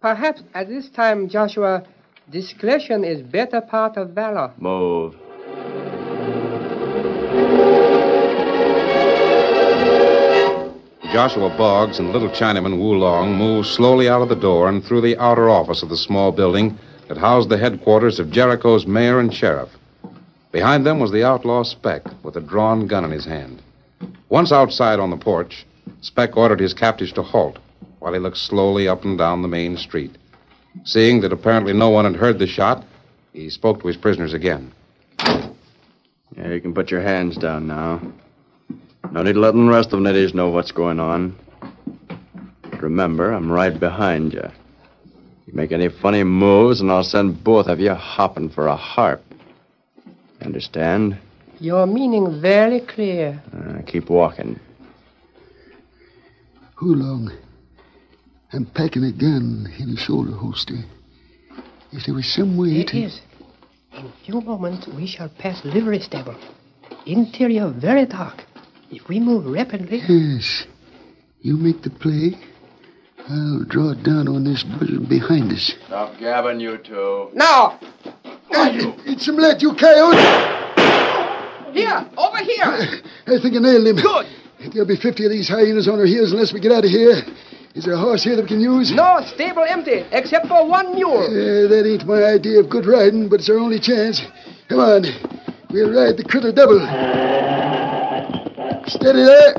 Perhaps 0.00 0.42
at 0.54 0.68
this 0.68 0.88
time, 0.90 1.28
Joshua, 1.28 1.86
discretion 2.30 3.04
is 3.04 3.20
better 3.22 3.60
part 3.60 3.96
of 3.96 4.10
valor. 4.10 4.52
Move. 4.58 5.14
Joshua 11.14 11.48
Boggs 11.56 12.00
and 12.00 12.12
little 12.12 12.28
Chinaman 12.28 12.76
Wu 12.76 12.98
Long 12.98 13.36
moved 13.36 13.68
slowly 13.68 14.08
out 14.08 14.20
of 14.20 14.28
the 14.28 14.34
door 14.34 14.68
and 14.68 14.84
through 14.84 15.00
the 15.00 15.16
outer 15.18 15.48
office 15.48 15.80
of 15.80 15.88
the 15.88 15.96
small 15.96 16.32
building 16.32 16.76
that 17.06 17.16
housed 17.16 17.50
the 17.50 17.56
headquarters 17.56 18.18
of 18.18 18.32
Jericho's 18.32 18.84
mayor 18.84 19.20
and 19.20 19.32
sheriff. 19.32 19.68
Behind 20.50 20.84
them 20.84 20.98
was 20.98 21.12
the 21.12 21.22
outlaw 21.22 21.62
Speck 21.62 22.02
with 22.24 22.36
a 22.36 22.40
drawn 22.40 22.88
gun 22.88 23.04
in 23.04 23.12
his 23.12 23.24
hand. 23.24 23.62
Once 24.28 24.50
outside 24.50 24.98
on 24.98 25.10
the 25.10 25.16
porch, 25.16 25.64
Speck 26.00 26.36
ordered 26.36 26.58
his 26.58 26.74
captives 26.74 27.12
to 27.12 27.22
halt 27.22 27.60
while 28.00 28.12
he 28.12 28.18
looked 28.18 28.36
slowly 28.36 28.88
up 28.88 29.04
and 29.04 29.16
down 29.16 29.40
the 29.40 29.46
main 29.46 29.76
street. 29.76 30.16
Seeing 30.82 31.20
that 31.20 31.32
apparently 31.32 31.72
no 31.72 31.90
one 31.90 32.06
had 32.06 32.16
heard 32.16 32.40
the 32.40 32.48
shot, 32.48 32.84
he 33.32 33.50
spoke 33.50 33.80
to 33.82 33.86
his 33.86 33.96
prisoners 33.96 34.34
again. 34.34 34.72
Yeah, 35.20 36.48
you 36.48 36.60
can 36.60 36.74
put 36.74 36.90
your 36.90 37.02
hands 37.02 37.36
down 37.36 37.68
now. 37.68 38.00
No 39.14 39.22
need 39.22 39.34
to 39.34 39.38
letting 39.40 39.66
the 39.66 39.72
rest 39.72 39.92
of 39.92 40.02
the 40.02 40.10
nitties 40.10 40.34
know 40.34 40.50
what's 40.50 40.72
going 40.72 40.98
on. 40.98 41.36
But 42.62 42.82
remember, 42.82 43.30
I'm 43.30 43.48
right 43.48 43.78
behind 43.78 44.32
you. 44.32 44.42
You 45.46 45.52
make 45.52 45.70
any 45.70 45.88
funny 45.88 46.24
moves, 46.24 46.80
and 46.80 46.90
I'll 46.90 47.04
send 47.04 47.44
both 47.44 47.68
of 47.68 47.78
you 47.78 47.94
hopping 47.94 48.50
for 48.50 48.66
a 48.66 48.74
harp. 48.74 49.22
Understand? 50.42 51.16
Your 51.60 51.86
meaning 51.86 52.40
very 52.40 52.80
clear. 52.80 53.40
Uh, 53.56 53.82
keep 53.86 54.10
walking. 54.10 54.58
Wu 56.82 56.96
Long? 56.96 57.30
I'm 58.52 58.66
packing 58.66 59.04
a 59.04 59.12
gun 59.12 59.72
in 59.78 59.90
a 59.90 59.96
shoulder 59.96 60.32
holster. 60.32 60.74
If 61.92 62.04
there 62.04 62.16
was 62.16 62.26
some 62.26 62.56
way 62.56 62.80
It 62.80 62.88
to... 62.88 63.02
is. 63.04 63.20
In 63.96 64.06
a 64.06 64.12
few 64.26 64.40
moments, 64.40 64.88
we 64.88 65.06
shall 65.06 65.28
pass 65.28 65.64
livery 65.64 66.00
stable. 66.00 66.34
Interior 67.06 67.68
very 67.70 68.06
dark. 68.06 68.42
If 68.90 69.08
we 69.08 69.20
move 69.20 69.46
rapidly... 69.46 70.02
Yes. 70.08 70.66
You 71.40 71.56
make 71.56 71.82
the 71.82 71.90
play. 71.90 72.38
I'll 73.28 73.64
draw 73.64 73.90
it 73.90 74.02
down 74.02 74.28
on 74.28 74.44
this 74.44 74.62
buzzer 74.62 75.00
behind 75.00 75.52
us. 75.52 75.74
Stop 75.86 76.18
gabbing, 76.18 76.60
you 76.60 76.78
two. 76.78 77.30
Now! 77.34 77.78
It's 78.50 79.26
some 79.26 79.36
lead, 79.36 79.62
you 79.62 79.74
coyote! 79.74 80.16
Here! 81.72 82.06
Over 82.16 82.38
here! 82.38 82.64
I 83.26 83.40
think 83.40 83.56
I 83.56 83.58
nailed 83.58 83.86
him. 83.86 83.96
Good! 83.96 84.26
There'll 84.72 84.88
be 84.88 84.96
50 84.96 85.24
of 85.24 85.30
these 85.30 85.48
hyenas 85.48 85.88
on 85.88 85.98
our 85.98 86.06
heels 86.06 86.32
unless 86.32 86.52
we 86.52 86.60
get 86.60 86.72
out 86.72 86.84
of 86.84 86.90
here. 86.90 87.22
Is 87.74 87.84
there 87.84 87.94
a 87.94 87.98
horse 87.98 88.22
here 88.22 88.36
that 88.36 88.42
we 88.42 88.48
can 88.48 88.60
use? 88.60 88.92
No, 88.92 89.20
stable 89.34 89.64
empty, 89.68 90.04
except 90.12 90.46
for 90.46 90.66
one 90.66 90.94
mule. 90.94 91.24
Uh, 91.24 91.68
that 91.68 91.84
ain't 91.86 92.06
my 92.06 92.22
idea 92.24 92.60
of 92.60 92.70
good 92.70 92.86
riding, 92.86 93.28
but 93.28 93.40
it's 93.40 93.50
our 93.50 93.58
only 93.58 93.80
chance. 93.80 94.22
Come 94.68 94.78
on. 94.78 95.04
We'll 95.70 95.92
ride 95.92 96.16
the 96.16 96.24
critter 96.24 96.52
double. 96.52 96.78
Steady 98.86 99.24
there. 99.24 99.54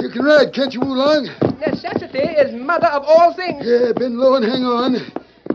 You 0.00 0.08
can 0.08 0.24
ride, 0.24 0.52
can't 0.52 0.72
you, 0.74 0.80
Oolong? 0.82 1.28
Necessity 1.60 2.18
is 2.18 2.54
mother 2.54 2.86
of 2.88 3.04
all 3.06 3.34
things. 3.34 3.64
Yeah, 3.64 3.92
bend 3.92 4.18
low 4.18 4.34
and 4.34 4.44
hang 4.44 4.64
on. 4.64 4.96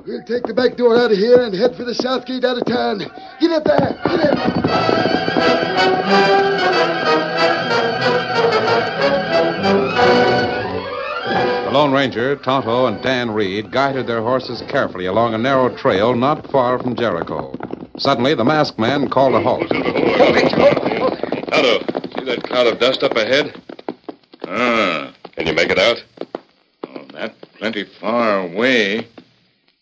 We'll 0.06 0.24
take 0.24 0.44
the 0.44 0.54
back 0.54 0.78
door 0.78 0.96
out 0.96 1.12
of 1.12 1.18
here 1.18 1.42
and 1.42 1.54
head 1.54 1.76
for 1.76 1.84
the 1.84 1.94
south 1.94 2.26
gate 2.26 2.46
out 2.46 2.58
of 2.58 2.66
town. 2.66 3.00
Get 3.42 3.52
up 3.52 3.64
there. 3.66 4.00
Get 4.06 4.38
up. 4.38 4.38
The 11.66 11.72
Lone 11.74 11.92
Ranger, 11.92 12.38
Tonto, 12.38 12.86
and 12.86 13.02
Dan 13.02 13.32
Reed 13.32 13.72
guided 13.72 14.08
their 14.08 14.22
horses 14.22 14.64
carefully 14.70 15.08
along 15.08 15.34
a 15.34 15.38
narrow 15.38 15.76
trail 15.76 16.16
not 16.16 16.50
far 16.50 16.80
from 16.80 16.96
Jericho. 16.96 17.54
Suddenly, 17.98 18.36
the 18.36 18.46
masked 18.46 18.80
man 18.80 19.10
called 19.10 19.34
a 19.36 19.42
halt. 19.42 20.87
Tonto, 21.50 21.80
see 22.18 22.26
that 22.26 22.44
cloud 22.44 22.68
of 22.68 22.80
dust 22.80 23.04
up 23.04 23.16
ahead? 23.16 23.62
Ah. 24.48 25.14
Can 25.38 25.46
you 25.46 25.54
make 25.54 25.70
it 25.70 25.78
out? 25.78 26.04
Oh, 26.88 27.06
that 27.14 27.36
plenty 27.58 27.84
far 27.84 28.40
away. 28.40 29.08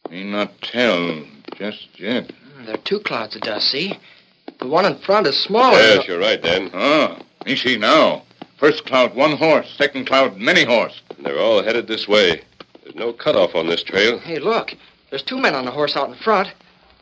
May 0.09 0.23
not 0.23 0.51
tell 0.61 1.23
just 1.55 1.99
yet. 1.99 2.31
There 2.65 2.75
are 2.75 2.83
two 2.83 2.99
clouds 2.99 3.35
of 3.35 3.41
dust, 3.41 3.71
see? 3.71 3.97
The 4.59 4.67
one 4.67 4.85
in 4.85 4.97
front 4.99 5.27
is 5.27 5.41
smaller. 5.41 5.77
Yes, 5.77 6.07
you're 6.07 6.19
right, 6.19 6.41
Dan. 6.41 6.69
Ah, 6.73 7.17
me 7.45 7.55
see 7.55 7.77
now. 7.77 8.23
First 8.57 8.85
cloud, 8.85 9.15
one 9.15 9.37
horse. 9.37 9.73
Second 9.77 10.07
cloud, 10.07 10.37
many 10.37 10.65
horse. 10.65 11.01
They're 11.19 11.39
all 11.39 11.63
headed 11.63 11.87
this 11.87 12.07
way. 12.07 12.41
There's 12.83 12.95
no 12.95 13.13
cutoff 13.13 13.55
on 13.55 13.67
this 13.67 13.81
trail. 13.83 14.19
Hey, 14.19 14.39
look. 14.39 14.73
There's 15.09 15.23
two 15.23 15.39
men 15.39 15.55
on 15.55 15.67
a 15.67 15.71
horse 15.71 15.95
out 15.95 16.09
in 16.09 16.15
front. 16.15 16.49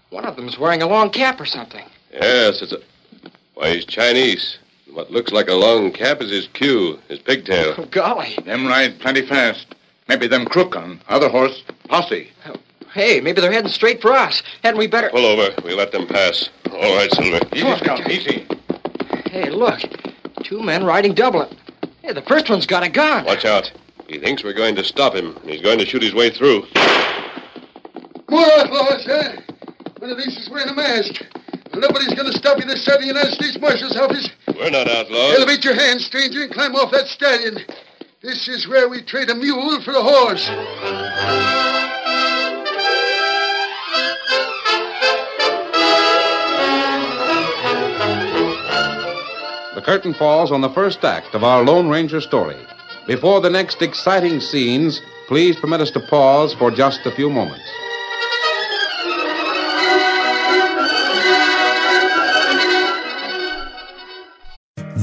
One 0.09 0.25
of 0.25 0.35
them's 0.35 0.59
wearing 0.59 0.81
a 0.81 0.87
long 0.87 1.09
cap 1.09 1.39
or 1.39 1.45
something. 1.45 1.85
Yes, 2.11 2.61
it's 2.61 2.71
a. 2.71 2.77
Why, 3.55 3.75
he's 3.75 3.85
Chinese. 3.85 4.57
What 4.91 5.11
looks 5.11 5.31
like 5.31 5.47
a 5.47 5.53
long 5.53 5.91
cap 5.91 6.21
is 6.21 6.29
his 6.29 6.47
cue, 6.53 6.99
his 7.07 7.19
pigtail. 7.19 7.75
Oh, 7.77 7.85
golly. 7.85 8.37
Them 8.45 8.67
ride 8.67 8.99
plenty 8.99 9.25
fast. 9.25 9.75
Maybe 10.07 10.27
them 10.27 10.45
crook 10.45 10.75
on. 10.75 11.01
Other 11.07 11.29
horse, 11.29 11.63
posse. 11.87 12.29
Oh, 12.45 12.55
hey, 12.93 13.19
maybe 13.21 13.41
they're 13.41 13.51
heading 13.51 13.71
straight 13.71 14.01
for 14.01 14.11
us. 14.11 14.43
Hadn't 14.63 14.77
we 14.77 14.87
better. 14.87 15.09
Pull 15.09 15.25
over. 15.25 15.55
We'll 15.63 15.77
let 15.77 15.91
them 15.91 16.07
pass. 16.07 16.49
All 16.71 16.95
right, 16.95 17.11
Silver. 17.11 17.39
Easy, 17.55 17.75
Scout, 17.77 18.11
easy. 18.11 18.45
Hey, 19.25 19.49
look. 19.49 19.79
Two 20.43 20.61
men 20.61 20.83
riding 20.83 21.13
double. 21.13 21.49
Hey, 22.01 22.13
the 22.13 22.21
first 22.23 22.49
one's 22.49 22.65
got 22.65 22.83
a 22.83 22.89
gun. 22.89 23.25
Watch 23.25 23.45
out. 23.45 23.71
He 24.07 24.19
thinks 24.19 24.43
we're 24.43 24.53
going 24.53 24.75
to 24.75 24.83
stop 24.83 25.15
him, 25.15 25.37
and 25.37 25.49
he's 25.49 25.61
going 25.61 25.79
to 25.79 25.85
shoot 25.85 26.03
his 26.03 26.13
way 26.13 26.29
through. 26.29 26.65
More 28.29 28.45
outlaws, 28.57 29.05
huh? 29.05 29.37
One 29.99 30.11
of 30.11 30.17
these 30.17 30.37
is 30.37 30.49
wearing 30.49 30.69
a 30.69 30.73
mask. 30.73 31.23
Nobody's 31.75 32.13
going 32.13 32.31
to 32.31 32.37
stop 32.37 32.59
you 32.59 32.65
this 32.65 32.85
side 32.85 32.95
of 32.95 33.01
the 33.01 33.07
United 33.07 33.33
States 33.33 33.59
Marshal's 33.59 33.97
office. 33.97 34.29
We're 34.47 34.69
not 34.69 34.87
outlaws. 34.87 35.35
Elevate 35.37 35.63
your 35.63 35.73
hands, 35.73 36.05
stranger, 36.05 36.43
and 36.43 36.51
climb 36.51 36.75
off 36.75 36.91
that 36.91 37.07
stallion. 37.07 37.57
This 38.21 38.47
is 38.47 38.67
where 38.67 38.87
we 38.87 39.01
trade 39.01 39.29
a 39.29 39.35
mule 39.35 39.81
for 39.81 39.91
a 39.91 40.01
horse. 40.01 40.47
The 49.75 49.81
curtain 49.81 50.13
falls 50.13 50.51
on 50.51 50.61
the 50.61 50.69
first 50.69 51.03
act 51.03 51.33
of 51.33 51.43
our 51.43 51.63
Lone 51.63 51.89
Ranger 51.89 52.21
story. 52.21 52.57
Before 53.07 53.41
the 53.41 53.49
next 53.49 53.81
exciting 53.81 54.39
scenes, 54.39 55.01
please 55.27 55.55
permit 55.57 55.81
us 55.81 55.91
to 55.91 55.99
pause 55.99 56.53
for 56.53 56.69
just 56.71 57.05
a 57.05 57.11
few 57.11 57.29
moments. 57.29 57.69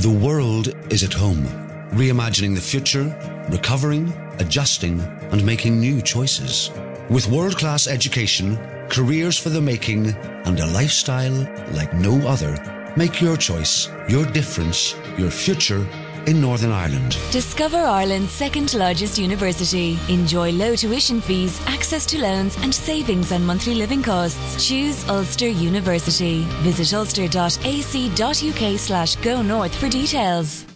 The 0.01 0.09
world 0.09 0.69
is 0.91 1.05
at 1.05 1.13
home, 1.13 1.45
reimagining 1.91 2.55
the 2.55 2.61
future, 2.63 3.05
recovering, 3.51 4.11
adjusting, 4.39 4.99
and 5.31 5.45
making 5.45 5.79
new 5.79 6.01
choices. 6.01 6.71
With 7.11 7.29
world 7.29 7.59
class 7.59 7.87
education, 7.87 8.57
careers 8.89 9.37
for 9.37 9.51
the 9.51 9.61
making, 9.61 10.07
and 10.47 10.59
a 10.59 10.67
lifestyle 10.69 11.47
like 11.73 11.93
no 11.93 12.17
other, 12.27 12.57
make 12.97 13.21
your 13.21 13.37
choice, 13.37 13.91
your 14.09 14.25
difference, 14.25 14.95
your 15.19 15.31
future 15.31 15.87
in 16.27 16.41
Northern 16.41 16.73
Ireland. 16.73 17.19
Discover 17.31 17.79
Ireland's 17.79 18.31
second 18.31 18.75
largest 18.75 19.19
university. 19.19 19.99
Enjoy 20.09 20.53
low 20.53 20.77
tuition 20.77 21.21
fees, 21.21 21.61
access 21.67 22.07
to 22.07 22.19
loans, 22.19 22.57
and 22.63 22.75
savings 22.75 23.33
on 23.33 23.45
monthly 23.45 23.75
living 23.75 24.03
costs. 24.03 24.67
Choose 24.67 25.09
Ulster 25.09 25.49
University. 25.49 26.43
Visit 26.63 26.95
ulster.ac.uk 26.95 28.79
slash 28.79 29.17
go 29.17 29.43
north 29.43 29.75
for 29.75 29.89
details. 29.89 30.70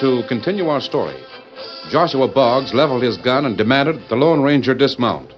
To 0.00 0.22
continue 0.28 0.68
our 0.68 0.80
story. 0.80 1.16
Joshua 1.90 2.28
Boggs 2.28 2.74
leveled 2.74 3.02
his 3.02 3.16
gun 3.18 3.44
and 3.46 3.56
demanded 3.56 3.96
that 3.96 4.08
the 4.08 4.16
Lone 4.16 4.42
Ranger 4.42 4.74
dismount. 4.74 5.32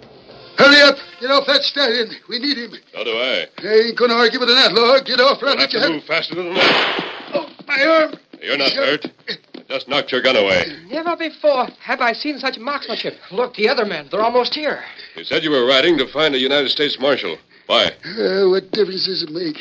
Hurry 0.59 0.81
up! 0.83 0.97
Get 1.21 1.31
off 1.31 1.47
that 1.47 1.63
stallion. 1.63 2.11
We 2.29 2.39
need 2.39 2.59
him. 2.59 2.73
So 2.93 3.05
do 3.05 3.11
I. 3.11 3.47
I 3.59 3.73
ain't 3.89 3.99
going 3.99 4.11
to 4.11 4.17
argue 4.17 4.41
with 4.41 4.51
an 4.51 4.59
outlaw. 4.59 5.01
Get 5.01 5.21
off 5.21 5.43
right 5.43 5.53
You'll 5.53 5.61
have 5.61 5.65
at 5.65 5.71
to 5.71 5.79
your 5.79 5.91
move 5.91 6.05
faster 6.05 6.35
than 6.35 6.53
that. 6.55 7.05
Oh, 7.35 7.49
My 7.67 7.85
arm. 7.85 8.15
You're 8.43 8.59
not 8.59 8.73
hurt. 8.73 9.07
I 9.29 9.63
just 9.69 9.89
knocked 9.89 10.13
your 10.13 10.23
gun 10.23 10.37
away. 10.37 10.65
Never 10.91 11.17
before 11.17 11.69
have 11.81 12.01
I 12.01 12.13
seen 12.13 12.39
such 12.39 12.59
marksmanship. 12.59 13.15
Look, 13.31 13.55
the 13.55 13.69
other 13.69 13.85
men, 13.85 14.09
they're 14.11 14.21
almost 14.23 14.55
here. 14.55 14.83
You 15.15 15.25
said 15.25 15.45
you 15.45 15.51
were 15.51 15.67
riding 15.67 15.97
to 15.99 16.07
find 16.13 16.35
a 16.35 16.39
United 16.39 16.71
States 16.71 16.99
Marshal. 16.99 17.37
Why? 17.67 17.93
Uh, 18.05 18.49
what 18.49 18.71
difference 18.73 19.07
does 19.07 19.23
it 19.23 19.31
make? 19.31 19.57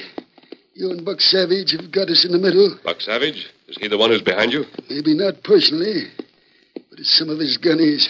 You 0.73 0.91
and 0.91 1.05
Buck 1.05 1.19
Savage 1.21 1.71
have 1.71 1.91
got 1.91 2.09
us 2.09 2.25
in 2.25 2.31
the 2.31 2.39
middle. 2.39 2.77
Buck 2.83 3.01
Savage? 3.01 3.49
Is 3.69 3.77
he 3.79 3.87
the 3.87 3.97
one 3.97 4.09
who's 4.09 4.23
behind 4.23 4.51
you? 4.51 4.65
Maybe 4.89 5.13
not 5.13 5.43
personally, 5.43 6.07
but 6.73 6.97
it's 6.99 7.17
some 7.17 7.29
of 7.29 7.37
his 7.37 7.57
gunnies. 7.59 8.09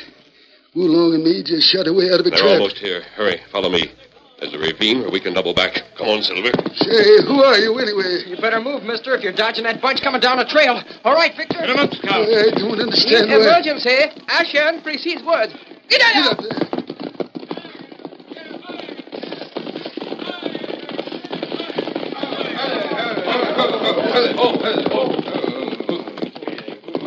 Wulong 0.74 1.16
and 1.16 1.24
me 1.24 1.44
just 1.44 1.68
shot 1.68 1.86
away 1.88 2.12
out 2.14 2.22
of 2.22 2.26
a 2.28 2.30
They're 2.30 2.40
trap. 2.40 2.52
almost 2.52 2.78
here. 2.78 3.02
Hurry, 3.16 3.42
follow 3.52 3.70
me. 3.70 3.92
There's 4.40 4.54
a 4.54 4.58
ravine 4.58 5.02
where 5.02 5.12
we 5.12 5.20
can 5.20 5.34
double 5.34 5.54
back. 5.54 5.84
Come 5.98 6.08
on, 6.08 6.22
Silver. 6.24 6.52
Say, 6.76 7.22
who 7.28 7.44
are 7.44 7.58
you 7.58 7.78
anyway? 7.78 8.24
You 8.26 8.38
better 8.38 8.62
move, 8.62 8.84
mister, 8.84 9.14
if 9.16 9.22
you're 9.22 9.34
dodging 9.34 9.66
that 9.66 9.82
bunch 9.82 10.02
coming 10.02 10.22
down 10.22 10.38
the 10.38 10.46
trail. 10.46 10.82
All 11.04 11.14
right, 11.14 11.36
Victor? 11.36 11.58
Get 11.58 11.70
him 11.72 11.78
up, 11.78 11.94
Scout. 11.94 12.22
I 12.22 12.52
don't 12.56 12.80
understand 12.80 13.30
why. 13.30 13.36
Emergency. 13.36 13.98
Action 14.30 14.82
precedes 14.82 15.24
words. 15.24 15.54
Get 15.90 16.02
out! 16.02 16.14
Get 16.14 16.32
up 16.32 16.40
there. 16.40 16.70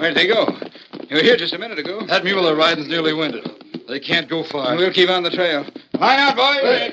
Where'd 0.02 0.16
they 0.16 0.26
go? 0.26 0.48
You 1.08 1.14
were 1.18 1.22
here 1.22 1.36
just 1.36 1.54
a 1.54 1.58
minute 1.58 1.78
ago. 1.78 2.04
That 2.06 2.24
mule 2.24 2.42
they're 2.42 2.56
riding's 2.56 2.88
nearly 2.88 3.12
winded. 3.12 3.48
They 3.86 4.00
can't 4.00 4.28
go 4.28 4.42
far. 4.42 4.74
We'll 4.74 4.92
keep 4.92 5.08
on 5.08 5.22
the 5.22 5.30
trail. 5.30 5.64
Line 5.94 6.18
out, 6.18 6.34
boys! 6.34 6.90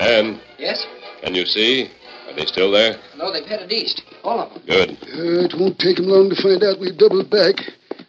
And 0.00 0.40
Yes? 0.58 0.86
can 1.22 1.34
you 1.34 1.44
see? 1.44 1.90
Are 2.28 2.32
they 2.34 2.46
still 2.46 2.70
there? 2.70 2.96
No, 3.18 3.30
they've 3.30 3.44
headed 3.44 3.70
east. 3.70 4.02
All 4.24 4.40
of 4.40 4.54
them. 4.54 4.62
Good. 4.66 4.90
Uh, 5.02 5.44
it 5.44 5.54
won't 5.58 5.78
take 5.78 5.96
them 5.96 6.06
long 6.06 6.30
to 6.30 6.36
find 6.42 6.62
out 6.64 6.78
we've 6.78 6.96
doubled 6.96 7.28
back, 7.28 7.56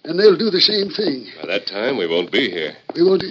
and 0.03 0.19
they'll 0.19 0.37
do 0.37 0.49
the 0.49 0.61
same 0.61 0.89
thing. 0.89 1.27
By 1.41 1.47
that 1.47 1.67
time, 1.67 1.97
we 1.97 2.07
won't 2.07 2.31
be 2.31 2.49
here. 2.49 2.73
We 2.95 3.03
won't. 3.03 3.23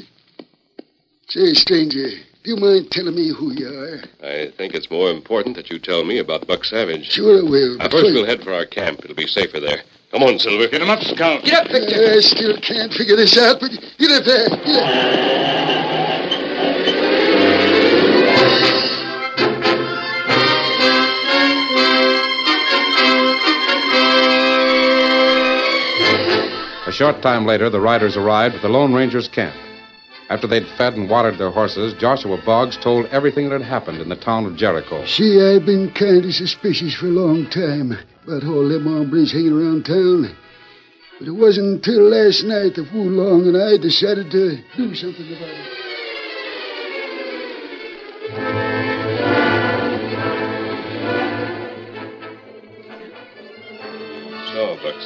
Say, 1.29 1.55
stranger, 1.55 2.09
do 2.43 2.51
you 2.51 2.57
mind 2.57 2.91
telling 2.91 3.15
me 3.15 3.29
who 3.33 3.53
you 3.53 3.69
are? 3.69 4.03
I 4.27 4.51
think 4.57 4.75
it's 4.75 4.91
more 4.91 5.11
important 5.11 5.55
that 5.57 5.71
you 5.71 5.79
tell 5.79 6.05
me 6.05 6.19
about 6.19 6.47
Buck 6.49 6.65
Savage. 6.65 7.05
Sure 7.13 7.39
I 7.39 7.43
will. 7.43 7.77
Now, 7.77 7.85
first, 7.89 8.03
first- 8.03 8.15
we'll 8.15 8.27
head 8.27 8.43
for 8.43 8.53
our 8.53 8.67
camp. 8.67 9.01
It'll 9.05 9.15
be 9.15 9.29
safer 9.29 9.61
there. 9.61 9.83
Come 10.11 10.25
on, 10.25 10.41
Silver. 10.41 10.67
Get 10.67 10.83
him 10.83 10.91
up, 10.91 11.03
Scout. 11.05 11.45
Get 11.45 11.55
up, 11.55 11.71
Victor. 11.71 12.15
I 12.15 12.19
still 12.21 12.57
can't 12.61 12.93
figure 12.93 13.15
this 13.15 13.39
out, 13.39 13.61
but 13.61 13.71
get 13.99 14.11
up 14.11 14.25
there. 14.25 14.49
Get 14.49 14.83
up. 14.83 16.10
Short 27.01 27.23
time 27.23 27.47
later, 27.47 27.71
the 27.71 27.81
riders 27.81 28.15
arrived 28.15 28.55
at 28.55 28.61
the 28.61 28.69
Lone 28.69 28.93
Ranger's 28.93 29.27
camp. 29.27 29.57
After 30.29 30.47
they'd 30.47 30.67
fed 30.77 30.93
and 30.97 31.09
watered 31.09 31.39
their 31.39 31.51
horses, 31.51 31.95
Joshua 31.95 32.37
Boggs 32.45 32.77
told 32.77 33.07
everything 33.07 33.49
that 33.49 33.63
had 33.63 33.71
happened 33.71 34.03
in 34.03 34.11
the 34.11 34.17
town 34.17 34.45
of 34.45 34.55
Jericho. 34.55 35.07
See, 35.07 35.41
I've 35.41 35.65
been 35.65 35.91
kind 35.93 36.27
of 36.27 36.35
suspicious 36.35 36.93
for 36.95 37.07
a 37.07 37.09
long 37.09 37.49
time 37.49 37.97
about 38.25 38.45
all 38.45 38.69
them 38.69 38.85
hombres 38.85 39.33
hanging 39.33 39.55
around 39.55 39.87
town. 39.87 40.37
But 41.19 41.29
it 41.29 41.33
wasn't 41.33 41.87
until 41.87 42.03
last 42.03 42.45
night 42.45 42.75
that 42.75 42.93
Wu 42.93 43.09
Long 43.09 43.49
and 43.49 43.57
I 43.57 43.79
decided 43.79 44.31
to 44.33 44.59
do 44.77 44.95
something 44.95 45.27
about 45.27 45.49
it. 45.49 45.90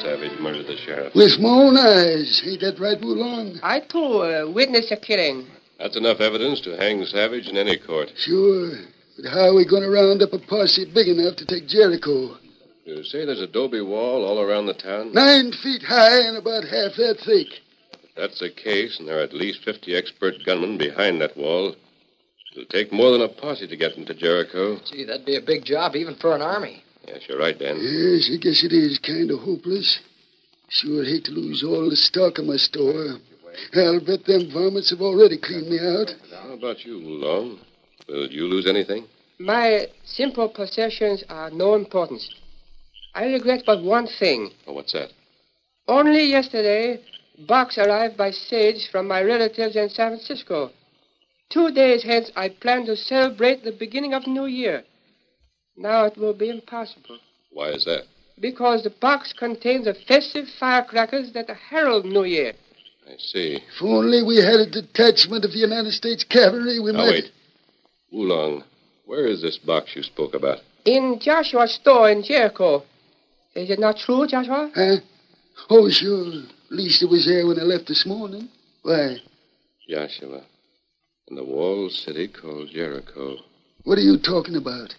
Savage 0.01 0.39
murdered 0.39 0.67
the 0.67 0.77
sheriff. 0.77 1.15
With 1.15 1.39
my 1.39 1.49
own 1.49 1.77
eyes. 1.77 2.41
Ain't 2.45 2.61
that 2.61 2.79
right, 2.79 2.99
Wu 2.99 3.15
Long? 3.15 3.59
I, 3.63 3.79
too, 3.79 4.21
uh, 4.21 4.51
witnessed 4.51 4.89
the 4.89 4.97
killing. 4.97 5.47
That's 5.79 5.97
enough 5.97 6.19
evidence 6.19 6.61
to 6.61 6.77
hang 6.77 7.03
Savage 7.05 7.47
in 7.47 7.57
any 7.57 7.77
court. 7.77 8.11
Sure. 8.17 8.71
But 9.17 9.31
how 9.31 9.49
are 9.49 9.53
we 9.53 9.65
going 9.65 9.83
to 9.83 9.89
round 9.89 10.21
up 10.21 10.33
a 10.33 10.39
posse 10.39 10.85
big 10.85 11.07
enough 11.07 11.37
to 11.37 11.45
take 11.45 11.67
Jericho? 11.67 12.37
You 12.85 13.03
say 13.03 13.25
there's 13.25 13.41
a 13.41 13.45
adobe 13.45 13.81
wall 13.81 14.23
all 14.23 14.39
around 14.39 14.67
the 14.67 14.73
town? 14.73 15.11
Nine 15.11 15.51
feet 15.63 15.81
high 15.81 16.21
and 16.27 16.37
about 16.37 16.63
half 16.63 16.95
that 16.97 17.17
thick. 17.25 17.47
If 18.03 18.15
that's 18.15 18.39
the 18.39 18.51
case, 18.51 18.99
and 18.99 19.07
there 19.07 19.19
are 19.19 19.23
at 19.23 19.33
least 19.33 19.63
50 19.65 19.95
expert 19.95 20.35
gunmen 20.45 20.77
behind 20.77 21.19
that 21.21 21.35
wall, 21.35 21.75
it'll 22.51 22.65
take 22.65 22.93
more 22.93 23.11
than 23.11 23.21
a 23.21 23.27
posse 23.27 23.67
to 23.67 23.75
get 23.75 23.97
into 23.97 24.13
Jericho. 24.13 24.77
Gee, 24.91 25.03
that'd 25.03 25.25
be 25.25 25.35
a 25.35 25.41
big 25.41 25.65
job 25.65 25.95
even 25.95 26.15
for 26.15 26.35
an 26.35 26.41
army. 26.43 26.84
Yes, 27.07 27.21
you're 27.27 27.39
right, 27.39 27.57
Dan. 27.57 27.77
Yes, 27.79 28.29
I 28.33 28.37
guess 28.37 28.63
it 28.63 28.73
is 28.73 28.99
kind 28.99 29.29
of 29.31 29.39
hopeless. 29.39 29.99
Sure 30.69 31.03
hate 31.03 31.25
to 31.25 31.31
lose 31.31 31.63
all 31.63 31.89
the 31.89 31.95
stock 31.95 32.39
in 32.39 32.47
my 32.47 32.57
store. 32.57 33.17
I'll 33.75 33.99
bet 33.99 34.25
them 34.25 34.49
varmints 34.51 34.89
have 34.89 35.01
already 35.01 35.37
cleaned 35.37 35.69
me 35.69 35.79
out. 35.79 36.13
How 36.31 36.53
about 36.53 36.83
you, 36.83 36.99
Long? 36.99 37.59
Will 38.07 38.27
you 38.27 38.45
lose 38.45 38.67
anything? 38.67 39.05
My 39.39 39.87
simple 40.03 40.49
possessions 40.49 41.23
are 41.29 41.49
no 41.51 41.75
importance. 41.75 42.29
I 43.13 43.25
regret 43.27 43.63
but 43.65 43.83
one 43.83 44.07
thing. 44.07 44.51
Oh, 44.67 44.73
what's 44.73 44.93
that? 44.93 45.09
Only 45.87 46.25
yesterday, 46.25 47.01
Box 47.47 47.77
arrived 47.77 48.17
by 48.17 48.31
stage 48.31 48.89
from 48.91 49.07
my 49.07 49.21
relatives 49.21 49.75
in 49.75 49.89
San 49.89 50.15
Francisco. 50.15 50.71
Two 51.49 51.71
days 51.71 52.03
hence, 52.03 52.31
I 52.35 52.49
plan 52.49 52.85
to 52.87 52.95
celebrate 52.95 53.63
the 53.63 53.71
beginning 53.71 54.13
of 54.13 54.25
New 54.25 54.45
Year. 54.45 54.83
Now 55.77 56.05
it 56.05 56.17
will 56.17 56.33
be 56.33 56.49
impossible 56.49 57.19
Why 57.51 57.69
is 57.69 57.85
that? 57.85 58.03
because 58.39 58.83
the 58.83 58.89
box 58.89 59.33
contains 59.33 59.85
the 59.85 59.93
festive 59.93 60.45
firecrackers 60.59 61.31
that 61.33 61.49
herald 61.49 62.05
New 62.05 62.23
Year. 62.25 62.53
I 63.07 63.15
see. 63.17 63.55
If 63.55 63.81
only 63.81 64.23
we 64.23 64.37
had 64.37 64.59
a 64.59 64.69
detachment 64.69 65.45
of 65.45 65.51
the 65.51 65.59
United 65.59 65.91
States 65.91 66.23
Cavalry, 66.23 66.79
we 66.79 66.91
Now, 66.91 66.99
might. 67.05 67.11
wait. 67.11 67.31
Oolong, 68.13 68.63
where 69.05 69.27
is 69.27 69.41
this 69.41 69.57
box 69.57 69.95
you 69.95 70.03
spoke 70.03 70.33
about? 70.33 70.59
In 70.85 71.19
Joshua's 71.19 71.73
store 71.75 72.09
in 72.09 72.23
Jericho. 72.23 72.83
Is 73.55 73.69
it 73.69 73.79
not 73.79 73.97
true, 73.97 74.27
Joshua? 74.27 74.69
Huh? 74.75 74.97
Oh, 75.69 75.89
sure. 75.89 76.27
At 76.27 76.71
least 76.71 77.03
it 77.03 77.09
was 77.09 77.25
there 77.25 77.47
when 77.47 77.59
I 77.59 77.63
left 77.63 77.87
this 77.87 78.05
morning. 78.05 78.49
Why? 78.81 79.17
Joshua. 79.87 80.43
In 81.29 81.35
the 81.37 81.43
walled 81.43 81.91
city 81.91 82.27
called 82.27 82.69
Jericho. 82.71 83.37
What 83.83 83.97
are 83.97 84.01
you 84.01 84.17
talking 84.17 84.55
about? 84.55 84.93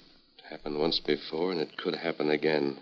It 0.47 0.53
happened 0.53 0.79
once 0.79 1.01
before, 1.01 1.51
and 1.51 1.61
it 1.61 1.77
could 1.77 1.97
happen 1.97 2.31
again. 2.31 2.77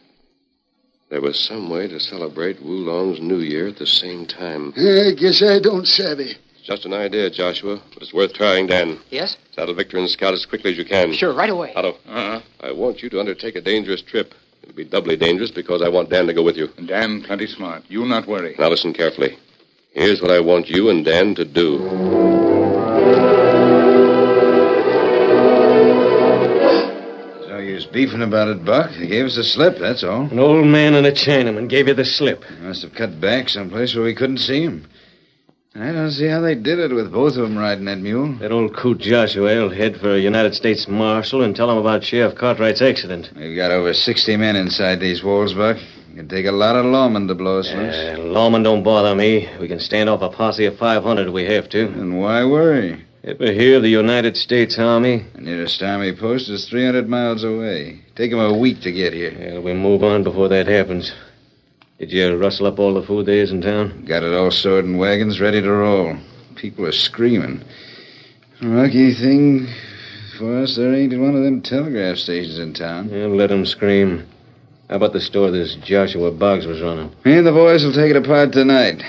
There 1.09 1.23
was 1.23 1.39
some 1.39 1.71
way 1.71 1.89
to 1.89 1.99
celebrate 1.99 2.63
Wulong's 2.63 3.21
New 3.21 3.39
Year 3.39 3.69
at 3.69 3.79
the 3.79 3.87
same 3.87 4.27
time. 4.27 4.75
I 4.77 5.13
guess 5.19 5.43
I 5.43 5.61
don't 5.61 5.87
savvy. 5.87 6.33
It's 6.33 6.67
just 6.67 6.85
an 6.85 6.93
idea, 6.93 7.31
Joshua, 7.31 7.81
but 7.95 8.03
it's 8.03 8.13
worth 8.13 8.35
trying, 8.35 8.67
Dan. 8.67 8.99
Yes? 9.11 9.39
Saddle 9.53 9.75
Victor 9.75 9.97
and 9.97 10.11
scout 10.11 10.35
as 10.35 10.45
quickly 10.45 10.73
as 10.73 10.79
you 10.79 10.85
can. 10.85 11.15
Sure, 11.15 11.33
right 11.35 11.49
away. 11.49 11.73
Tonto, 11.73 11.97
uh-huh. 12.07 12.41
I 12.61 12.73
want 12.73 13.03
you 13.03 13.09
to 13.11 13.21
undertake 13.21 13.57
a 13.57 13.63
dangerous 13.63 14.03
trip. 14.03 14.35
It'll 14.63 14.75
be 14.75 14.85
doubly 14.85 15.17
dangerous 15.17 15.51
because 15.51 15.81
I 15.81 15.89
want 15.89 16.11
Dan 16.11 16.27
to 16.27 16.35
go 16.35 16.43
with 16.43 16.57
you. 16.57 16.69
Dan, 16.87 17.23
plenty 17.23 17.47
smart. 17.47 17.85
You 17.89 18.05
not 18.05 18.27
worry. 18.27 18.57
Now 18.59 18.69
listen 18.69 18.93
carefully. 18.93 19.39
Here's 19.93 20.21
what 20.21 20.31
I 20.31 20.41
want 20.41 20.69
you 20.69 20.91
and 20.91 21.05
Dan 21.05 21.35
to 21.37 21.45
do. 21.45 22.34
So 27.75 27.81
you're 27.81 27.93
beefing 27.93 28.23
about 28.23 28.49
it, 28.49 28.65
Buck. 28.65 28.91
They 28.99 29.09
gave 29.09 29.27
us 29.27 29.37
a 29.37 29.43
slip, 29.43 29.79
that's 29.79 30.05
all. 30.05 30.31
An 30.31 30.39
old 30.39 30.67
man 30.67 30.95
and 30.95 31.07
a 31.07 31.13
Chinaman 31.13 31.69
gave 31.69 31.89
you 31.89 31.95
the 31.95 32.05
slip. 32.05 32.45
Must 32.61 32.83
have 32.83 32.95
cut 32.95 33.21
back 33.21 33.49
someplace 33.49 33.95
where 33.95 34.05
we 34.05 34.15
couldn't 34.15 34.39
see 34.39 34.63
him. 34.63 34.87
I 35.75 35.91
don't 35.91 36.13
see 36.13 36.29
how 36.29 36.41
they 36.41 36.55
did 36.55 36.79
it 36.79 36.95
with 36.95 37.11
both 37.11 37.33
of 37.33 37.43
them 37.43 37.59
riding 37.59 37.87
that 37.87 37.99
mule. 37.99 38.39
That 38.39 38.53
old 38.53 38.77
coot 38.77 38.99
Joshua 38.99 39.57
will 39.57 39.71
head 39.71 39.97
for 39.97 40.15
a 40.15 40.21
United 40.21 40.55
States 40.55 40.87
Marshal 40.89 41.43
and 41.43 41.57
tell 41.57 41.69
him 41.69 41.79
about 41.79 42.05
Sheriff 42.05 42.37
Cartwright's 42.37 42.81
accident. 42.81 43.31
We've 43.35 43.57
got 43.57 43.73
over 43.73 43.93
60 43.93 44.37
men 44.37 44.55
inside 44.55 45.01
these 45.01 45.25
walls, 45.25 45.53
Buck. 45.53 45.79
It'd 46.13 46.31
take 46.31 46.47
a 46.47 46.53
lot 46.53 46.77
of 46.77 46.85
lawmen 46.85 47.27
to 47.27 47.35
blow 47.35 47.59
us 47.59 47.73
loose. 47.75 47.97
Uh, 47.97 48.19
lawmen 48.21 48.63
don't 48.63 48.85
bother 48.85 49.17
me. 49.17 49.49
We 49.61 49.67
can 49.67 49.81
stand 49.81 50.09
off 50.09 50.23
a 50.23 50.29
posse 50.29 50.67
of 50.67 50.79
500 50.79 51.27
if 51.27 51.33
we 51.33 51.45
have 51.47 51.69
to. 51.71 51.87
And 51.89 52.21
why 52.21 52.45
worry? 52.45 53.05
Ever 53.27 53.53
hear 53.53 53.77
of 53.79 53.83
the 53.83 53.89
United 53.89 54.37
States 54.37 54.79
Army? 54.79 55.25
The 55.35 55.41
nearest 55.41 55.83
army 55.83 56.15
post 56.15 56.51
is 56.51 56.69
300 56.69 57.09
miles 57.09 57.43
away. 57.43 58.03
Take 58.17 58.17
Take 58.17 58.33
'em 58.33 58.39
a 58.39 58.53
week 58.53 58.83
to 58.83 58.93
get 58.93 59.15
here. 59.15 59.33
Yeah, 59.41 59.61
we 59.61 59.73
move 59.73 60.05
on 60.05 60.25
before 60.25 60.51
that 60.51 60.67
happens. 60.67 61.11
Did 61.99 62.13
you 62.13 62.37
rustle 62.37 62.67
up 62.67 62.79
all 62.79 62.93
the 62.93 63.01
food 63.01 63.25
there 63.25 63.39
is 63.39 63.51
in 63.51 63.63
town? 63.63 64.05
Got 64.07 64.25
it 64.25 64.35
all 64.35 64.51
stored 64.51 64.85
in 64.85 64.99
wagons 64.99 65.41
ready 65.41 65.63
to 65.63 65.73
roll. 65.73 66.19
People 66.57 66.85
are 66.85 66.93
screaming. 66.93 67.63
Lucky 68.61 69.15
thing 69.15 69.69
for 70.37 70.59
us, 70.59 70.77
there 70.77 70.93
ain't 70.93 71.19
one 71.19 71.35
of 71.35 71.45
them 71.45 71.63
telegraph 71.63 72.19
stations 72.19 72.59
in 72.59 72.75
town. 72.75 73.09
Yeah, 73.11 73.25
let 73.29 73.51
'em 73.51 73.65
scream. 73.65 74.25
How 74.91 74.97
about 74.97 75.15
the 75.15 75.21
store 75.23 75.51
this 75.51 75.77
Joshua 75.77 76.31
Boggs 76.31 76.67
was 76.67 76.83
running? 76.83 77.11
Me 77.25 77.39
and 77.39 77.47
the 77.47 77.53
boys 77.53 77.87
will 77.87 77.95
take 77.95 78.11
it 78.11 78.17
apart 78.17 78.53
tonight. 78.53 79.03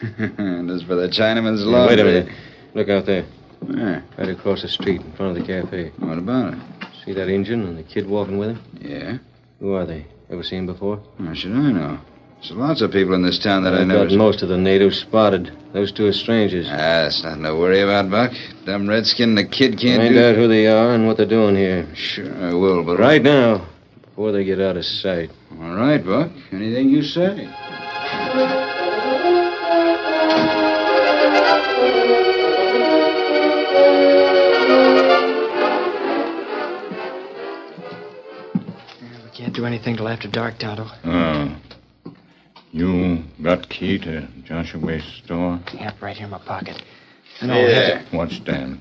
and 0.38 0.70
as 0.70 0.82
for 0.84 0.94
the 0.94 1.08
Chinaman's 1.08 1.66
laundry... 1.66 1.96
wait 1.96 2.00
a 2.00 2.04
minute. 2.04 2.28
Look 2.74 2.88
out 2.88 3.04
there. 3.04 3.26
Where? 3.66 4.04
Right 4.18 4.28
across 4.28 4.62
the 4.62 4.68
street 4.68 5.00
in 5.00 5.12
front 5.12 5.36
of 5.36 5.46
the 5.46 5.46
cafe. 5.46 5.92
What 5.98 6.18
about 6.18 6.54
it? 6.54 6.60
See 7.04 7.12
that 7.14 7.28
Injun 7.28 7.66
and 7.66 7.78
the 7.78 7.82
kid 7.82 8.06
walking 8.06 8.38
with 8.38 8.50
him? 8.50 8.62
Yeah? 8.80 9.18
Who 9.60 9.74
are 9.74 9.86
they? 9.86 10.06
Ever 10.30 10.42
seen 10.42 10.66
before? 10.66 11.00
How 11.18 11.34
should 11.34 11.52
I 11.52 11.72
know? 11.72 11.98
There's 12.36 12.52
lots 12.52 12.80
of 12.80 12.90
people 12.90 13.14
in 13.14 13.22
this 13.22 13.38
town 13.38 13.62
that 13.64 13.74
I 13.74 13.82
I've 13.82 13.86
never... 13.86 14.08
got 14.08 14.16
most 14.16 14.42
of 14.42 14.48
the 14.48 14.56
natives 14.56 14.98
spotted. 14.98 15.52
Those 15.72 15.92
two 15.92 16.06
are 16.06 16.12
strangers. 16.12 16.66
Ah, 16.68 16.76
that's 16.76 17.22
nothing 17.22 17.44
to 17.44 17.54
worry 17.54 17.80
about, 17.80 18.10
Buck. 18.10 18.32
Dumb 18.66 18.88
redskin 18.88 19.30
and 19.30 19.38
the 19.38 19.44
kid 19.44 19.78
can't 19.78 20.02
Find 20.02 20.14
do... 20.14 20.24
out 20.24 20.34
who 20.34 20.48
they 20.48 20.66
are 20.66 20.92
and 20.92 21.06
what 21.06 21.16
they're 21.16 21.26
doing 21.26 21.54
here. 21.54 21.86
Sure 21.94 22.34
I 22.44 22.52
will, 22.52 22.82
but... 22.84 22.98
Right 22.98 23.22
now, 23.22 23.68
before 24.02 24.32
they 24.32 24.42
get 24.44 24.60
out 24.60 24.76
of 24.76 24.84
sight. 24.84 25.30
All 25.52 25.74
right, 25.76 26.04
Buck. 26.04 26.32
Anything 26.50 26.88
you 26.88 27.02
say. 27.02 27.48
can't 39.52 39.56
do 39.62 39.66
anything 39.66 39.96
till 39.96 40.08
after 40.08 40.28
dark, 40.28 40.58
Tonto. 40.58 40.86
Oh. 41.04 41.56
You 42.72 43.22
got 43.42 43.68
key 43.68 43.98
to 43.98 44.26
Joshua's 44.44 45.04
store? 45.24 45.60
Yep, 45.74 46.00
right 46.00 46.16
here 46.16 46.24
in 46.24 46.30
my 46.30 46.38
pocket. 46.38 46.82
And 47.40 47.50
Yeah. 47.50 47.56
Uh, 47.56 47.60
I'll 47.60 47.74
have 47.98 48.10
to- 48.10 48.16
What's 48.16 48.38
Dan? 48.40 48.78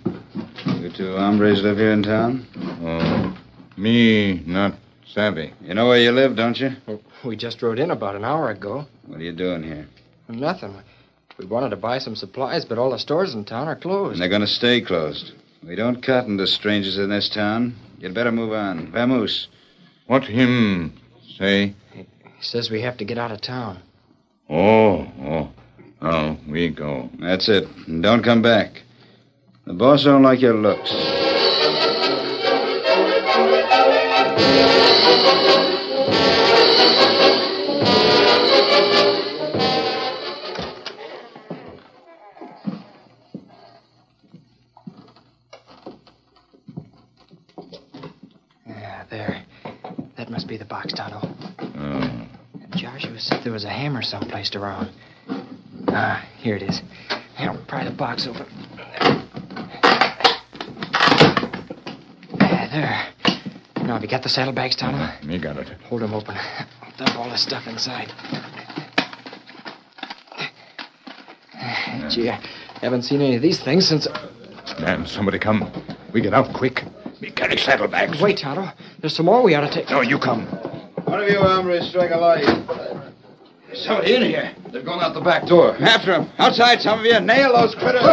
You 0.80 0.90
two 0.90 1.18
hombres 1.18 1.62
live 1.62 1.78
here 1.78 1.92
in 1.92 2.04
town? 2.04 2.46
Oh, 2.84 3.38
me 3.76 4.42
not 4.46 4.76
savvy. 5.14 5.54
You 5.62 5.74
know 5.74 5.88
where 5.88 6.00
you 6.00 6.12
live, 6.12 6.36
don't 6.38 6.58
you? 6.60 6.72
We 7.26 7.36
just 7.36 7.62
rode 7.62 7.80
in 7.80 7.92
about 7.92 8.16
an 8.16 8.24
hour 8.24 8.50
ago. 8.50 8.86
What 9.08 9.20
are 9.20 9.24
you 9.24 9.34
doing 9.34 9.64
here? 9.64 9.88
Nothing. 10.30 10.74
We 11.38 11.46
wanted 11.46 11.72
to 11.72 11.76
buy 11.76 11.98
some 12.00 12.16
supplies, 12.16 12.64
but 12.64 12.78
all 12.78 12.92
the 12.92 13.00
stores 13.00 13.34
in 13.34 13.44
town 13.44 13.68
are 13.68 13.76
closed. 13.76 14.14
And 14.14 14.22
they're 14.22 14.30
going 14.30 14.42
to 14.42 14.48
stay 14.48 14.80
closed. 14.80 15.34
We 15.68 15.76
don't 15.76 16.02
cotton 16.02 16.38
to 16.38 16.48
strangers 16.48 16.98
in 16.98 17.10
this 17.10 17.28
town. 17.30 17.76
You'd 18.00 18.14
better 18.14 18.32
move 18.32 18.54
on. 18.54 18.88
Vamoose. 18.92 19.48
What 20.12 20.26
him 20.26 20.91
say? 21.38 21.74
He 21.93 22.06
says 22.41 22.69
we 22.69 22.82
have 22.82 22.97
to 22.97 23.06
get 23.06 23.17
out 23.17 23.32
of 23.32 23.39
town. 23.39 23.80
Oh, 24.50 25.08
oh. 25.21 25.50
Oh, 26.02 26.38
we 26.50 26.67
go. 26.67 27.10
That's 27.17 27.47
it. 27.47 27.65
And 27.88 28.04
don't 28.04 28.21
come 28.21 28.41
back. 28.41 28.82
The 29.63 29.71
boss 29.71 30.04
don't 30.04 30.21
like 30.21 30.41
your 30.41 30.56
looks. 30.56 30.91
Hammer 54.02 54.20
someplace 54.20 54.56
around. 54.56 54.90
Ah, 55.88 56.26
here 56.38 56.56
it 56.56 56.64
is. 56.64 56.82
Here, 57.38 57.50
I'll 57.50 57.66
pry 57.66 57.84
the 57.84 57.92
box 57.92 58.28
open. 58.28 58.46
Ah, 62.40 62.68
there. 62.72 63.08
Now, 63.86 63.94
have 63.94 64.02
you 64.04 64.08
got 64.08 64.24
the 64.24 64.30
saddlebags, 64.30 64.76
Tonto? 64.76 65.26
Me 65.26 65.38
got 65.38 65.58
it. 65.58 65.68
Hold 65.90 66.02
them 66.02 66.14
open. 66.14 66.36
I'll 66.38 66.92
dump 66.98 67.18
all 67.18 67.30
the 67.30 67.38
stuff 67.38 67.68
inside. 67.68 68.12
Ah, 71.56 72.08
Gee, 72.10 72.30
I 72.30 72.40
haven't 72.82 73.04
seen 73.04 73.22
any 73.22 73.36
of 73.36 73.42
these 73.42 73.60
things 73.60 73.88
since. 73.88 74.08
Man, 74.80 75.06
somebody 75.06 75.40
come. 75.40 75.70
We 76.14 76.22
get 76.22 76.34
out 76.34 76.54
quick. 76.54 76.84
Me 77.22 77.30
carry 77.32 77.58
saddlebags. 77.58 78.22
Wait, 78.22 78.38
Tonto. 78.40 78.70
There's 79.00 79.16
some 79.16 79.26
more 79.26 79.44
we 79.44 79.56
ought 79.56 79.68
to 79.68 79.74
take. 79.74 79.90
No, 79.90 80.02
you 80.02 80.18
come. 80.18 80.46
One 81.06 81.22
of 81.22 81.28
you 81.28 81.40
hombres 81.40 81.90
strike 81.90 82.12
a 82.12 82.18
light. 82.18 82.81
There's 83.82 83.89
somebody 83.89 84.15
in 84.15 84.22
here. 84.22 84.56
They're 84.72 84.84
going 84.84 85.02
out 85.02 85.15
the 85.15 85.22
back 85.22 85.48
door. 85.48 85.76
After 85.80 86.12
them. 86.12 86.30
Outside, 86.38 86.82
some 86.82 87.00
of 87.00 87.06
you. 87.06 87.20
Nail 87.20 87.52
those 87.54 87.74
critters. 87.74 88.04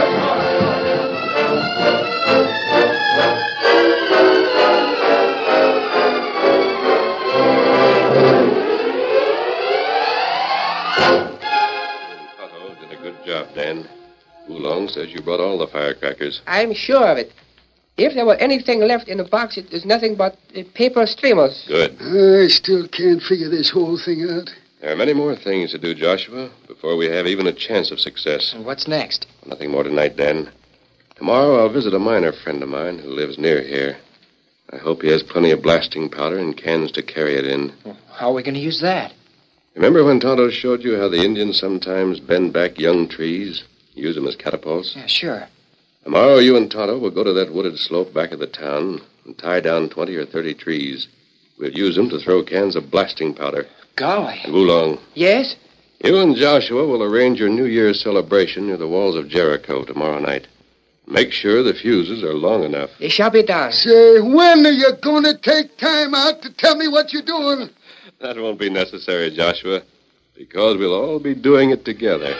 Tonto 12.38 12.74
did 12.81 12.98
a 12.98 13.02
good 13.02 13.16
job, 13.26 13.54
Dan. 13.54 13.87
Oolong 14.48 14.88
says 14.88 15.12
you 15.12 15.20
brought 15.20 15.40
all 15.40 15.59
the 15.59 15.66
firecrackers. 15.66 16.40
I'm 16.46 16.72
sure 16.72 17.07
of 17.07 17.18
it. 17.18 17.31
If 17.98 18.14
there 18.14 18.24
were 18.24 18.37
anything 18.37 18.81
left 18.81 19.07
in 19.09 19.18
the 19.18 19.24
box, 19.24 19.59
it 19.59 19.70
is 19.70 19.85
nothing 19.85 20.14
but 20.14 20.38
uh, 20.57 20.62
paper 20.72 21.04
streamers. 21.04 21.66
Good. 21.68 22.00
I 22.00 22.48
still 22.48 22.88
can't 22.88 23.20
figure 23.20 23.50
this 23.50 23.68
whole 23.68 23.98
thing 23.98 24.26
out. 24.31 24.48
There 24.80 24.92
are 24.92 24.96
many 24.96 25.12
more 25.12 25.34
things 25.34 25.72
to 25.72 25.78
do, 25.78 25.92
Joshua, 25.92 26.50
before 26.68 26.96
we 26.96 27.06
have 27.06 27.26
even 27.26 27.48
a 27.48 27.52
chance 27.52 27.90
of 27.90 27.98
success. 27.98 28.52
And 28.52 28.64
what's 28.64 28.86
next? 28.86 29.26
Nothing 29.44 29.72
more 29.72 29.82
tonight, 29.82 30.16
Dan. 30.16 30.50
Tomorrow 31.16 31.58
I'll 31.58 31.72
visit 31.72 31.94
a 31.94 31.98
miner 31.98 32.32
friend 32.32 32.62
of 32.62 32.68
mine 32.68 33.00
who 33.00 33.10
lives 33.10 33.38
near 33.38 33.60
here. 33.60 33.96
I 34.72 34.76
hope 34.76 35.02
he 35.02 35.08
has 35.08 35.24
plenty 35.24 35.50
of 35.50 35.62
blasting 35.62 36.08
powder 36.08 36.38
and 36.38 36.56
cans 36.56 36.92
to 36.92 37.02
carry 37.02 37.34
it 37.34 37.44
in. 37.44 37.72
How 38.12 38.30
are 38.30 38.34
we 38.34 38.44
going 38.44 38.54
to 38.54 38.60
use 38.60 38.80
that? 38.80 39.12
Remember 39.74 40.04
when 40.04 40.20
Tonto 40.20 40.48
showed 40.50 40.84
you 40.84 40.96
how 40.96 41.08
the 41.08 41.24
Indians 41.24 41.58
sometimes 41.58 42.20
bend 42.20 42.52
back 42.52 42.78
young 42.78 43.08
trees, 43.08 43.64
use 43.94 44.14
them 44.14 44.28
as 44.28 44.36
catapults? 44.36 44.94
Yeah, 44.94 45.06
sure. 45.06 45.48
Tomorrow 46.04 46.38
you 46.38 46.56
and 46.56 46.70
Tonto 46.70 46.98
will 46.98 47.10
go 47.10 47.24
to 47.24 47.32
that 47.32 47.52
wooded 47.52 47.78
slope 47.78 48.14
back 48.14 48.30
of 48.30 48.38
the 48.38 48.46
town 48.46 49.00
and 49.24 49.36
tie 49.36 49.60
down 49.60 49.88
20 49.88 50.14
or 50.14 50.24
30 50.24 50.54
trees. 50.54 51.08
We'll 51.58 51.72
use 51.72 51.96
them 51.96 52.08
to 52.10 52.20
throw 52.20 52.44
cans 52.44 52.76
of 52.76 52.92
blasting 52.92 53.34
powder. 53.34 53.66
Golly. 53.98 54.38
Wulong, 54.46 55.00
Yes? 55.14 55.56
you 56.04 56.16
and 56.18 56.37
Joshua 56.37 56.87
will 56.87 57.02
arrange 57.02 57.40
your 57.40 57.48
New 57.48 57.64
Year's 57.64 58.00
celebration 58.00 58.66
near 58.68 58.76
the 58.76 58.87
walls 58.87 59.16
of 59.16 59.28
Jericho 59.28 59.82
tomorrow 59.84 60.20
night. 60.20 60.46
Make 61.08 61.32
sure 61.32 61.62
the 61.64 61.74
fuses 61.74 62.22
are 62.22 62.34
long 62.34 62.62
enough. 62.62 62.90
It 63.00 63.11
shall 63.11 63.30
be 63.30 63.42
done. 63.42 63.72
Say, 63.72 64.20
when 64.20 64.64
are 64.64 64.70
you 64.70 64.92
going 65.02 65.24
to 65.24 65.37
take 65.37 65.76
time 65.78 66.14
out 66.14 66.42
to 66.42 66.52
tell 66.54 66.76
me 66.76 66.87
what 66.87 67.12
you're 67.12 67.22
doing? 67.22 67.70
That 68.20 68.37
won't 68.37 68.58
be 68.61 68.70
necessary, 68.70 69.30
Joshua, 69.30 69.82
because 70.37 70.76
we'll 70.76 70.94
all 70.94 71.18
be 71.18 71.34
doing 71.34 71.70
it 71.70 71.84
together. 71.84 72.34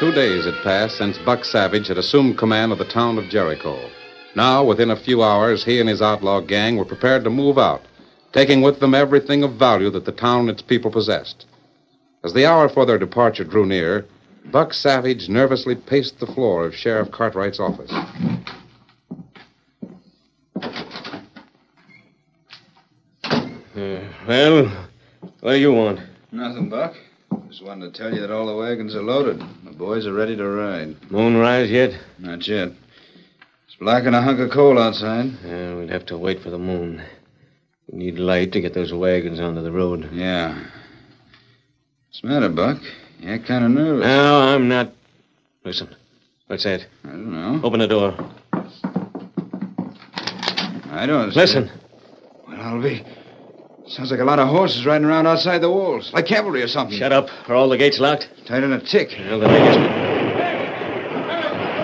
Two 0.00 0.12
days 0.12 0.46
had 0.46 0.54
passed 0.62 0.96
since 0.96 1.18
Buck 1.18 1.44
Savage 1.44 1.88
had 1.88 1.98
assumed 1.98 2.38
command 2.38 2.72
of 2.72 2.78
the 2.78 2.86
town 2.86 3.18
of 3.18 3.28
Jericho. 3.28 3.78
Now, 4.34 4.64
within 4.64 4.90
a 4.90 4.96
few 4.96 5.22
hours, 5.22 5.62
he 5.62 5.78
and 5.78 5.90
his 5.90 6.00
outlaw 6.00 6.40
gang 6.40 6.78
were 6.78 6.86
prepared 6.86 7.22
to 7.24 7.28
move 7.28 7.58
out, 7.58 7.82
taking 8.32 8.62
with 8.62 8.80
them 8.80 8.94
everything 8.94 9.42
of 9.42 9.56
value 9.56 9.90
that 9.90 10.06
the 10.06 10.12
town 10.12 10.48
and 10.48 10.50
its 10.50 10.62
people 10.62 10.90
possessed. 10.90 11.44
As 12.24 12.32
the 12.32 12.46
hour 12.46 12.70
for 12.70 12.86
their 12.86 12.96
departure 12.96 13.44
drew 13.44 13.66
near, 13.66 14.06
Buck 14.46 14.72
Savage 14.72 15.28
nervously 15.28 15.74
paced 15.74 16.18
the 16.18 16.26
floor 16.26 16.64
of 16.64 16.74
Sheriff 16.74 17.10
Cartwright's 17.10 17.60
office. 17.60 17.92
Uh, 23.74 24.00
well, 24.26 24.88
what 25.40 25.52
do 25.52 25.58
you 25.58 25.74
want? 25.74 26.00
Nothing, 26.32 26.70
Buck. 26.70 26.94
Just 27.50 27.64
wanted 27.64 27.92
to 27.92 28.00
tell 28.00 28.14
you 28.14 28.20
that 28.20 28.30
all 28.30 28.46
the 28.46 28.56
wagons 28.56 28.94
are 28.94 29.02
loaded. 29.02 29.42
Boys 29.80 30.06
are 30.06 30.12
ready 30.12 30.36
to 30.36 30.46
ride. 30.46 30.94
Moonrise 31.10 31.70
yet? 31.70 31.98
Not 32.18 32.46
yet. 32.46 32.68
It's 32.68 33.76
black 33.80 34.04
and 34.04 34.14
a 34.14 34.20
hunk 34.20 34.38
of 34.38 34.50
coal 34.50 34.78
outside. 34.78 35.24
Yeah, 35.42 35.74
we'd 35.76 35.88
have 35.88 36.04
to 36.06 36.18
wait 36.18 36.42
for 36.42 36.50
the 36.50 36.58
moon. 36.58 37.02
We 37.90 37.98
need 37.98 38.18
light 38.18 38.52
to 38.52 38.60
get 38.60 38.74
those 38.74 38.92
wagons 38.92 39.40
onto 39.40 39.62
the 39.62 39.72
road. 39.72 40.10
Yeah. 40.12 40.54
What's 42.08 42.20
the 42.20 42.28
matter, 42.28 42.50
Buck? 42.50 42.76
You're 43.20 43.38
kind 43.38 43.64
of 43.64 43.70
nervous. 43.70 44.04
No, 44.04 44.40
I'm 44.40 44.68
not. 44.68 44.92
Listen. 45.64 45.96
What's 46.46 46.64
that? 46.64 46.84
I 47.04 47.08
don't 47.08 47.32
know. 47.32 47.62
Open 47.64 47.80
the 47.80 47.88
door. 47.88 48.14
I 50.90 51.06
don't. 51.06 51.34
Listen. 51.34 51.70
Well, 52.46 52.60
I'll 52.60 52.82
be. 52.82 53.02
Sounds 53.90 54.12
like 54.12 54.20
a 54.20 54.24
lot 54.24 54.38
of 54.38 54.46
horses 54.46 54.86
riding 54.86 55.04
around 55.04 55.26
outside 55.26 55.58
the 55.58 55.68
walls, 55.68 56.12
like 56.12 56.24
cavalry 56.24 56.62
or 56.62 56.68
something. 56.68 56.96
Shut 56.96 57.12
up. 57.12 57.28
Are 57.48 57.56
all 57.56 57.68
the 57.68 57.76
gates 57.76 57.98
locked? 57.98 58.30
Tight 58.46 58.62
in 58.62 58.72
a 58.72 58.78
tick. 58.78 59.12
Well, 59.18 59.40
the 59.40 59.48
biggest. 59.48 59.78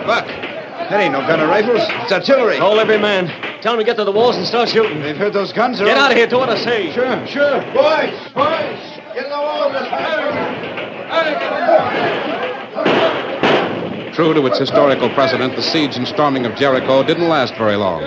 Buck, 0.06 0.24
that 0.28 1.00
ain't 1.00 1.12
no 1.12 1.26
gun 1.26 1.40
or 1.40 1.48
rifles. 1.48 1.80
It's 1.82 2.12
artillery. 2.12 2.58
Call 2.58 2.78
every 2.78 2.96
man. 2.96 3.26
Tell 3.60 3.72
them 3.72 3.80
to 3.80 3.84
get 3.84 3.96
to 3.96 4.04
the 4.04 4.12
walls 4.12 4.36
and 4.36 4.46
start 4.46 4.68
shooting. 4.68 5.02
They've 5.02 5.16
heard 5.16 5.32
those 5.32 5.52
guns. 5.52 5.80
Get 5.80 5.98
out 5.98 6.12
of 6.12 6.16
here. 6.16 6.28
Do 6.28 6.38
what 6.38 6.48
I 6.48 6.62
say. 6.62 6.92
Sure, 6.92 7.26
sure. 7.26 7.60
Boys, 7.74 8.14
boys, 8.34 8.78
get 9.12 9.24
in 9.24 9.30
the 9.30 9.40
walls. 9.42 9.74
True 14.14 14.32
to 14.32 14.46
its 14.46 14.60
historical 14.60 15.10
precedent, 15.10 15.56
the 15.56 15.62
siege 15.62 15.96
and 15.96 16.06
storming 16.06 16.46
of 16.46 16.54
Jericho 16.54 17.02
didn't 17.02 17.28
last 17.28 17.56
very 17.56 17.74
long. 17.74 18.02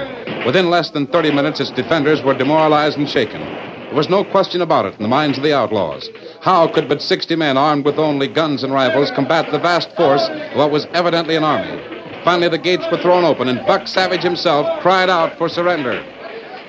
Within 0.46 0.70
less 0.70 0.90
than 0.90 1.06
30 1.06 1.34
minutes, 1.34 1.60
its 1.60 1.70
defenders 1.70 2.24
were 2.24 2.34
demoralized 2.34 2.98
and 2.98 3.10
shaken. 3.10 3.68
There 3.89 3.97
was 3.97 4.08
no 4.08 4.23
question 4.23 4.62
about 4.62 4.86
it 4.86 4.93
in 4.97 5.02
the 5.02 5.10
minds 5.10 5.39
of 5.39 5.43
the 5.43 5.56
outlaws. 5.56 6.12
How 6.41 6.67
could 6.67 6.88
but 6.88 7.02
60 7.02 7.36
men 7.36 7.58
armed 7.58 7.86
with 7.86 7.97
only 7.97 8.28
guns 8.28 8.63
and 8.63 8.71
rifles 8.71 9.10
combat 9.15 9.52
the 9.52 9.58
vast 9.58 9.95
force 9.95 10.21
of 10.30 10.58
what 10.58 10.69
was 10.69 10.86
evidently 10.93 11.36
an 11.36 11.43
army? 11.43 11.82
Finally, 12.23 12.49
the 12.49 12.60
gates 12.60 12.86
were 12.91 12.99
thrown 13.02 13.25
open, 13.25 13.47
and 13.47 13.65
Buck 13.65 13.88
Savage 13.88 14.21
himself 14.21 14.80
cried 14.82 15.10
out 15.10 15.36
for 15.39 15.49
surrender. 15.49 16.06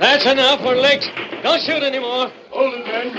That's 0.00 0.24
enough. 0.24 0.64
We're 0.64 0.80
licked. 0.80 1.11
Don't 1.42 1.61
shoot 1.61 1.83
anymore. 1.83 2.33
Hold 2.48 2.72
it, 2.74 2.87
men. 2.87 3.12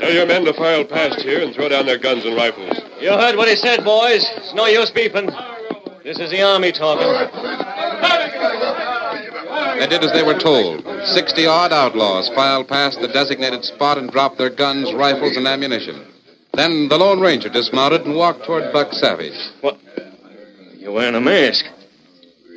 Tell 0.00 0.12
your 0.12 0.26
men 0.26 0.44
to 0.44 0.52
file 0.54 0.84
past 0.84 1.20
here 1.20 1.40
and 1.40 1.54
throw 1.54 1.68
down 1.68 1.86
their 1.86 1.98
guns 1.98 2.24
and 2.24 2.34
rifles. 2.34 2.80
You 3.00 3.10
heard 3.10 3.36
what 3.36 3.46
he 3.46 3.54
said, 3.54 3.84
boys. 3.84 4.28
It's 4.38 4.54
no 4.54 4.66
use 4.66 4.90
beeping. 4.90 5.30
This 6.02 6.18
is 6.18 6.32
the 6.32 6.42
army 6.42 6.72
talking. 6.72 7.06
They 9.82 9.88
did 9.88 10.04
as 10.04 10.12
they 10.12 10.22
were 10.22 10.38
told. 10.38 10.84
Sixty 11.06 11.44
odd 11.44 11.72
outlaws 11.72 12.28
filed 12.36 12.68
past 12.68 13.00
the 13.00 13.08
designated 13.08 13.64
spot 13.64 13.98
and 13.98 14.12
dropped 14.12 14.38
their 14.38 14.48
guns, 14.48 14.94
rifles, 14.94 15.36
and 15.36 15.44
ammunition. 15.44 16.06
Then 16.54 16.88
the 16.88 16.96
Lone 16.96 17.18
Ranger 17.18 17.48
dismounted 17.48 18.02
and 18.02 18.14
walked 18.14 18.44
toward 18.44 18.72
Buck 18.72 18.92
Savage. 18.92 19.36
What? 19.60 19.80
You're 20.76 20.92
wearing 20.92 21.16
a 21.16 21.20
mask. 21.20 21.64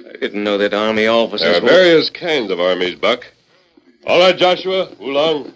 I 0.08 0.18
didn't 0.18 0.44
know 0.44 0.60
that 0.60 0.76
army 0.76 1.08
officers 1.08 1.42
There 1.42 1.58
are 1.58 1.64
were... 1.64 1.68
various 1.68 2.12
kinds 2.12 2.52
of 2.52 2.60
armies, 2.60 2.94
Buck. 2.94 3.26
All 4.06 4.20
right, 4.20 4.38
Joshua, 4.38 4.96
Oolong. 5.02 5.52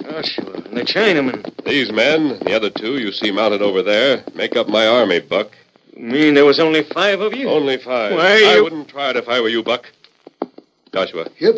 Joshua, 0.00 0.62
and 0.64 0.78
the 0.78 0.84
Chinaman. 0.84 1.62
These 1.66 1.92
men, 1.92 2.38
the 2.42 2.54
other 2.56 2.70
two 2.70 2.96
you 2.96 3.12
see 3.12 3.30
mounted 3.30 3.60
over 3.60 3.82
there, 3.82 4.24
make 4.34 4.56
up 4.56 4.68
my 4.68 4.86
army, 4.86 5.20
Buck. 5.20 5.50
You 5.94 6.06
mean 6.06 6.32
there 6.32 6.46
was 6.46 6.58
only 6.58 6.84
five 6.84 7.20
of 7.20 7.34
you? 7.34 7.50
Only 7.50 7.76
five. 7.76 8.12
Why, 8.14 8.56
I 8.56 8.62
wouldn't 8.62 8.88
try 8.88 9.10
it 9.10 9.16
if 9.16 9.28
I 9.28 9.42
were 9.42 9.50
you, 9.50 9.62
Buck. 9.62 9.92
Joshua. 10.94 11.26
Yep. 11.40 11.56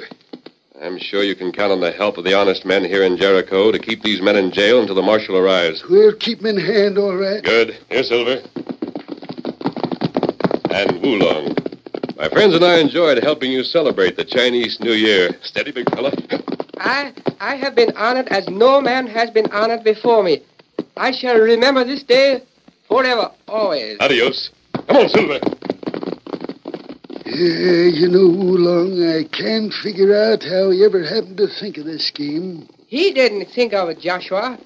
I'm 0.80 0.98
sure 0.98 1.22
you 1.22 1.36
can 1.36 1.52
count 1.52 1.70
on 1.70 1.80
the 1.80 1.92
help 1.92 2.16
of 2.16 2.24
the 2.24 2.32
honest 2.32 2.64
men 2.64 2.82
here 2.82 3.02
in 3.02 3.18
Jericho 3.18 3.70
to 3.70 3.78
keep 3.78 4.02
these 4.02 4.22
men 4.22 4.34
in 4.34 4.50
jail 4.50 4.80
until 4.80 4.94
the 4.94 5.02
marshal 5.02 5.36
arrives. 5.36 5.84
We'll 5.90 6.14
keep 6.14 6.38
'em 6.40 6.46
in 6.46 6.56
hand, 6.58 6.96
all 6.96 7.14
right. 7.14 7.42
Good. 7.42 7.76
Here, 7.90 8.02
Silver. 8.02 8.40
And 10.70 11.02
Wulong. 11.02 11.52
My 12.16 12.30
friends 12.30 12.54
and 12.54 12.64
I 12.64 12.78
enjoyed 12.78 13.22
helping 13.22 13.52
you 13.52 13.62
celebrate 13.62 14.16
the 14.16 14.24
Chinese 14.24 14.80
New 14.80 14.92
Year. 14.92 15.36
Steady, 15.42 15.70
big 15.70 15.90
fella. 15.90 16.12
I, 16.78 17.12
I 17.38 17.56
have 17.56 17.74
been 17.74 17.94
honored 17.94 18.28
as 18.28 18.48
no 18.48 18.80
man 18.80 19.06
has 19.06 19.30
been 19.30 19.52
honored 19.52 19.84
before 19.84 20.22
me. 20.22 20.40
I 20.96 21.10
shall 21.10 21.36
remember 21.38 21.84
this 21.84 22.02
day 22.02 22.42
forever, 22.88 23.30
always. 23.48 23.98
Adios. 24.00 24.48
Come 24.88 24.96
on, 24.96 25.08
Silver. 25.10 25.40
Yeah, 27.28 27.90
you 27.90 28.08
know, 28.08 28.30
Oolong, 28.30 29.02
I 29.02 29.24
can't 29.24 29.72
figure 29.72 30.14
out 30.14 30.44
how 30.44 30.70
he 30.70 30.84
ever 30.84 31.02
happened 31.02 31.38
to 31.38 31.48
think 31.48 31.76
of 31.76 31.84
this 31.84 32.06
scheme. 32.06 32.68
He 32.86 33.12
didn't 33.12 33.46
think 33.46 33.72
of 33.72 33.88
it, 33.88 33.98
Joshua. 33.98 34.56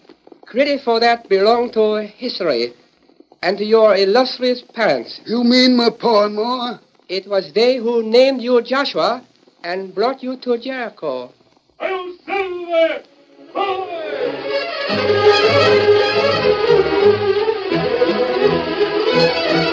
Credit 0.44 0.82
for 0.82 1.00
that 1.00 1.26
belonged 1.26 1.72
to 1.72 2.02
history 2.02 2.74
and 3.42 3.56
to 3.56 3.64
your 3.64 3.96
illustrious 3.96 4.60
parents. 4.60 5.22
You 5.24 5.42
mean 5.42 5.74
my 5.74 5.88
pa 5.88 6.26
and 6.26 6.36
ma? 6.36 6.78
It 7.08 7.26
was 7.26 7.50
they 7.54 7.76
who 7.78 8.02
named 8.02 8.42
you 8.42 8.60
Joshua 8.60 9.24
and 9.64 9.94
brought 9.94 10.22
you 10.22 10.36
to 10.36 10.58
Jericho. 10.58 11.32
The 19.48 19.69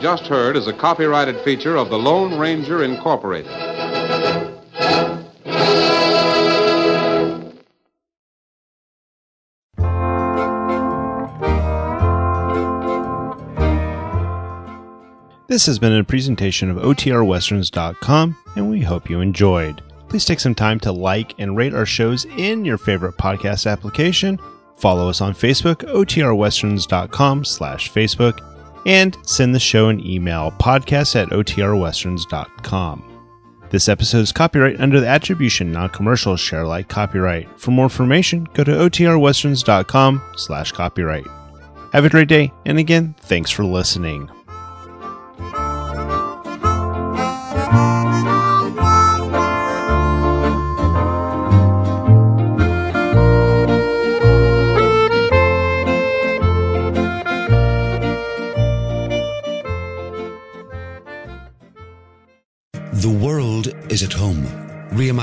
just 0.00 0.26
heard 0.26 0.56
is 0.56 0.66
a 0.66 0.72
copyrighted 0.72 1.40
feature 1.42 1.76
of 1.76 1.90
the 1.90 1.98
Lone 1.98 2.38
Ranger 2.38 2.82
Incorporated. 2.82 3.50
This 15.48 15.66
has 15.66 15.80
been 15.80 15.92
a 15.92 16.04
presentation 16.04 16.70
of 16.70 16.76
OTRWesterns.com, 16.76 18.36
and 18.54 18.70
we 18.70 18.80
hope 18.80 19.10
you 19.10 19.20
enjoyed. 19.20 19.82
Please 20.08 20.24
take 20.24 20.40
some 20.40 20.54
time 20.54 20.78
to 20.80 20.92
like 20.92 21.34
and 21.38 21.56
rate 21.56 21.74
our 21.74 21.84
shows 21.84 22.24
in 22.38 22.64
your 22.64 22.78
favorite 22.78 23.16
podcast 23.16 23.70
application. 23.70 24.38
Follow 24.76 25.08
us 25.08 25.20
on 25.20 25.34
Facebook, 25.34 25.84
OTRWesterns.com 25.92 27.44
slash 27.44 27.90
Facebook, 27.90 28.38
and 28.86 29.16
send 29.26 29.54
the 29.54 29.60
show 29.60 29.88
an 29.88 30.04
email, 30.06 30.52
podcast 30.52 31.16
at 31.16 31.28
OTRWesterns.com. 31.30 33.04
This 33.70 33.88
episode 33.88 34.18
is 34.18 34.32
copyright 34.32 34.80
under 34.80 35.00
the 35.00 35.06
attribution 35.06 35.70
non-commercial 35.70 36.36
share 36.36 36.62
alike 36.62 36.88
copyright. 36.88 37.48
For 37.58 37.70
more 37.70 37.84
information, 37.84 38.44
go 38.52 38.64
to 38.64 38.72
OTRWesterns.com 38.72 40.22
slash 40.36 40.72
copyright. 40.72 41.26
Have 41.92 42.04
a 42.04 42.10
great 42.10 42.28
day, 42.28 42.52
and 42.66 42.78
again, 42.78 43.14
thanks 43.20 43.50
for 43.50 43.64
listening. 43.64 44.30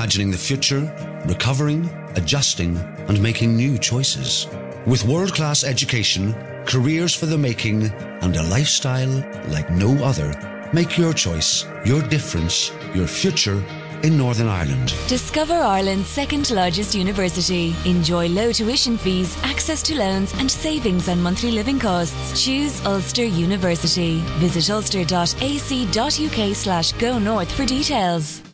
Reimagining 0.07 0.31
the 0.31 0.37
future, 0.37 0.81
recovering, 1.25 1.89
adjusting, 2.15 2.77
and 3.07 3.21
making 3.21 3.55
new 3.55 3.77
choices. 3.77 4.47
With 4.85 5.05
world 5.05 5.33
class 5.33 5.63
education, 5.63 6.33
careers 6.65 7.13
for 7.13 7.25
the 7.25 7.37
making, 7.37 7.91
and 8.21 8.35
a 8.35 8.43
lifestyle 8.43 9.23
like 9.49 9.69
no 9.69 9.93
other, 10.03 10.69
make 10.73 10.97
your 10.97 11.13
choice, 11.13 11.65
your 11.85 12.01
difference, 12.01 12.71
your 12.93 13.07
future 13.07 13.63
in 14.03 14.17
Northern 14.17 14.47
Ireland. 14.47 14.93
Discover 15.07 15.55
Ireland's 15.55 16.07
second 16.07 16.51
largest 16.51 16.93
university. 16.93 17.75
Enjoy 17.83 18.27
low 18.29 18.51
tuition 18.51 18.97
fees, 18.97 19.35
access 19.43 19.81
to 19.83 19.95
loans, 19.95 20.33
and 20.35 20.49
savings 20.49 21.09
on 21.09 21.21
monthly 21.21 21.51
living 21.51 21.79
costs. 21.79 22.45
Choose 22.45 22.85
Ulster 22.85 23.25
University. 23.25 24.19
Visit 24.37 24.69
ulster.ac.uk 24.69 26.55
slash 26.55 26.93
go 26.93 27.17
north 27.17 27.51
for 27.51 27.65
details. 27.65 28.46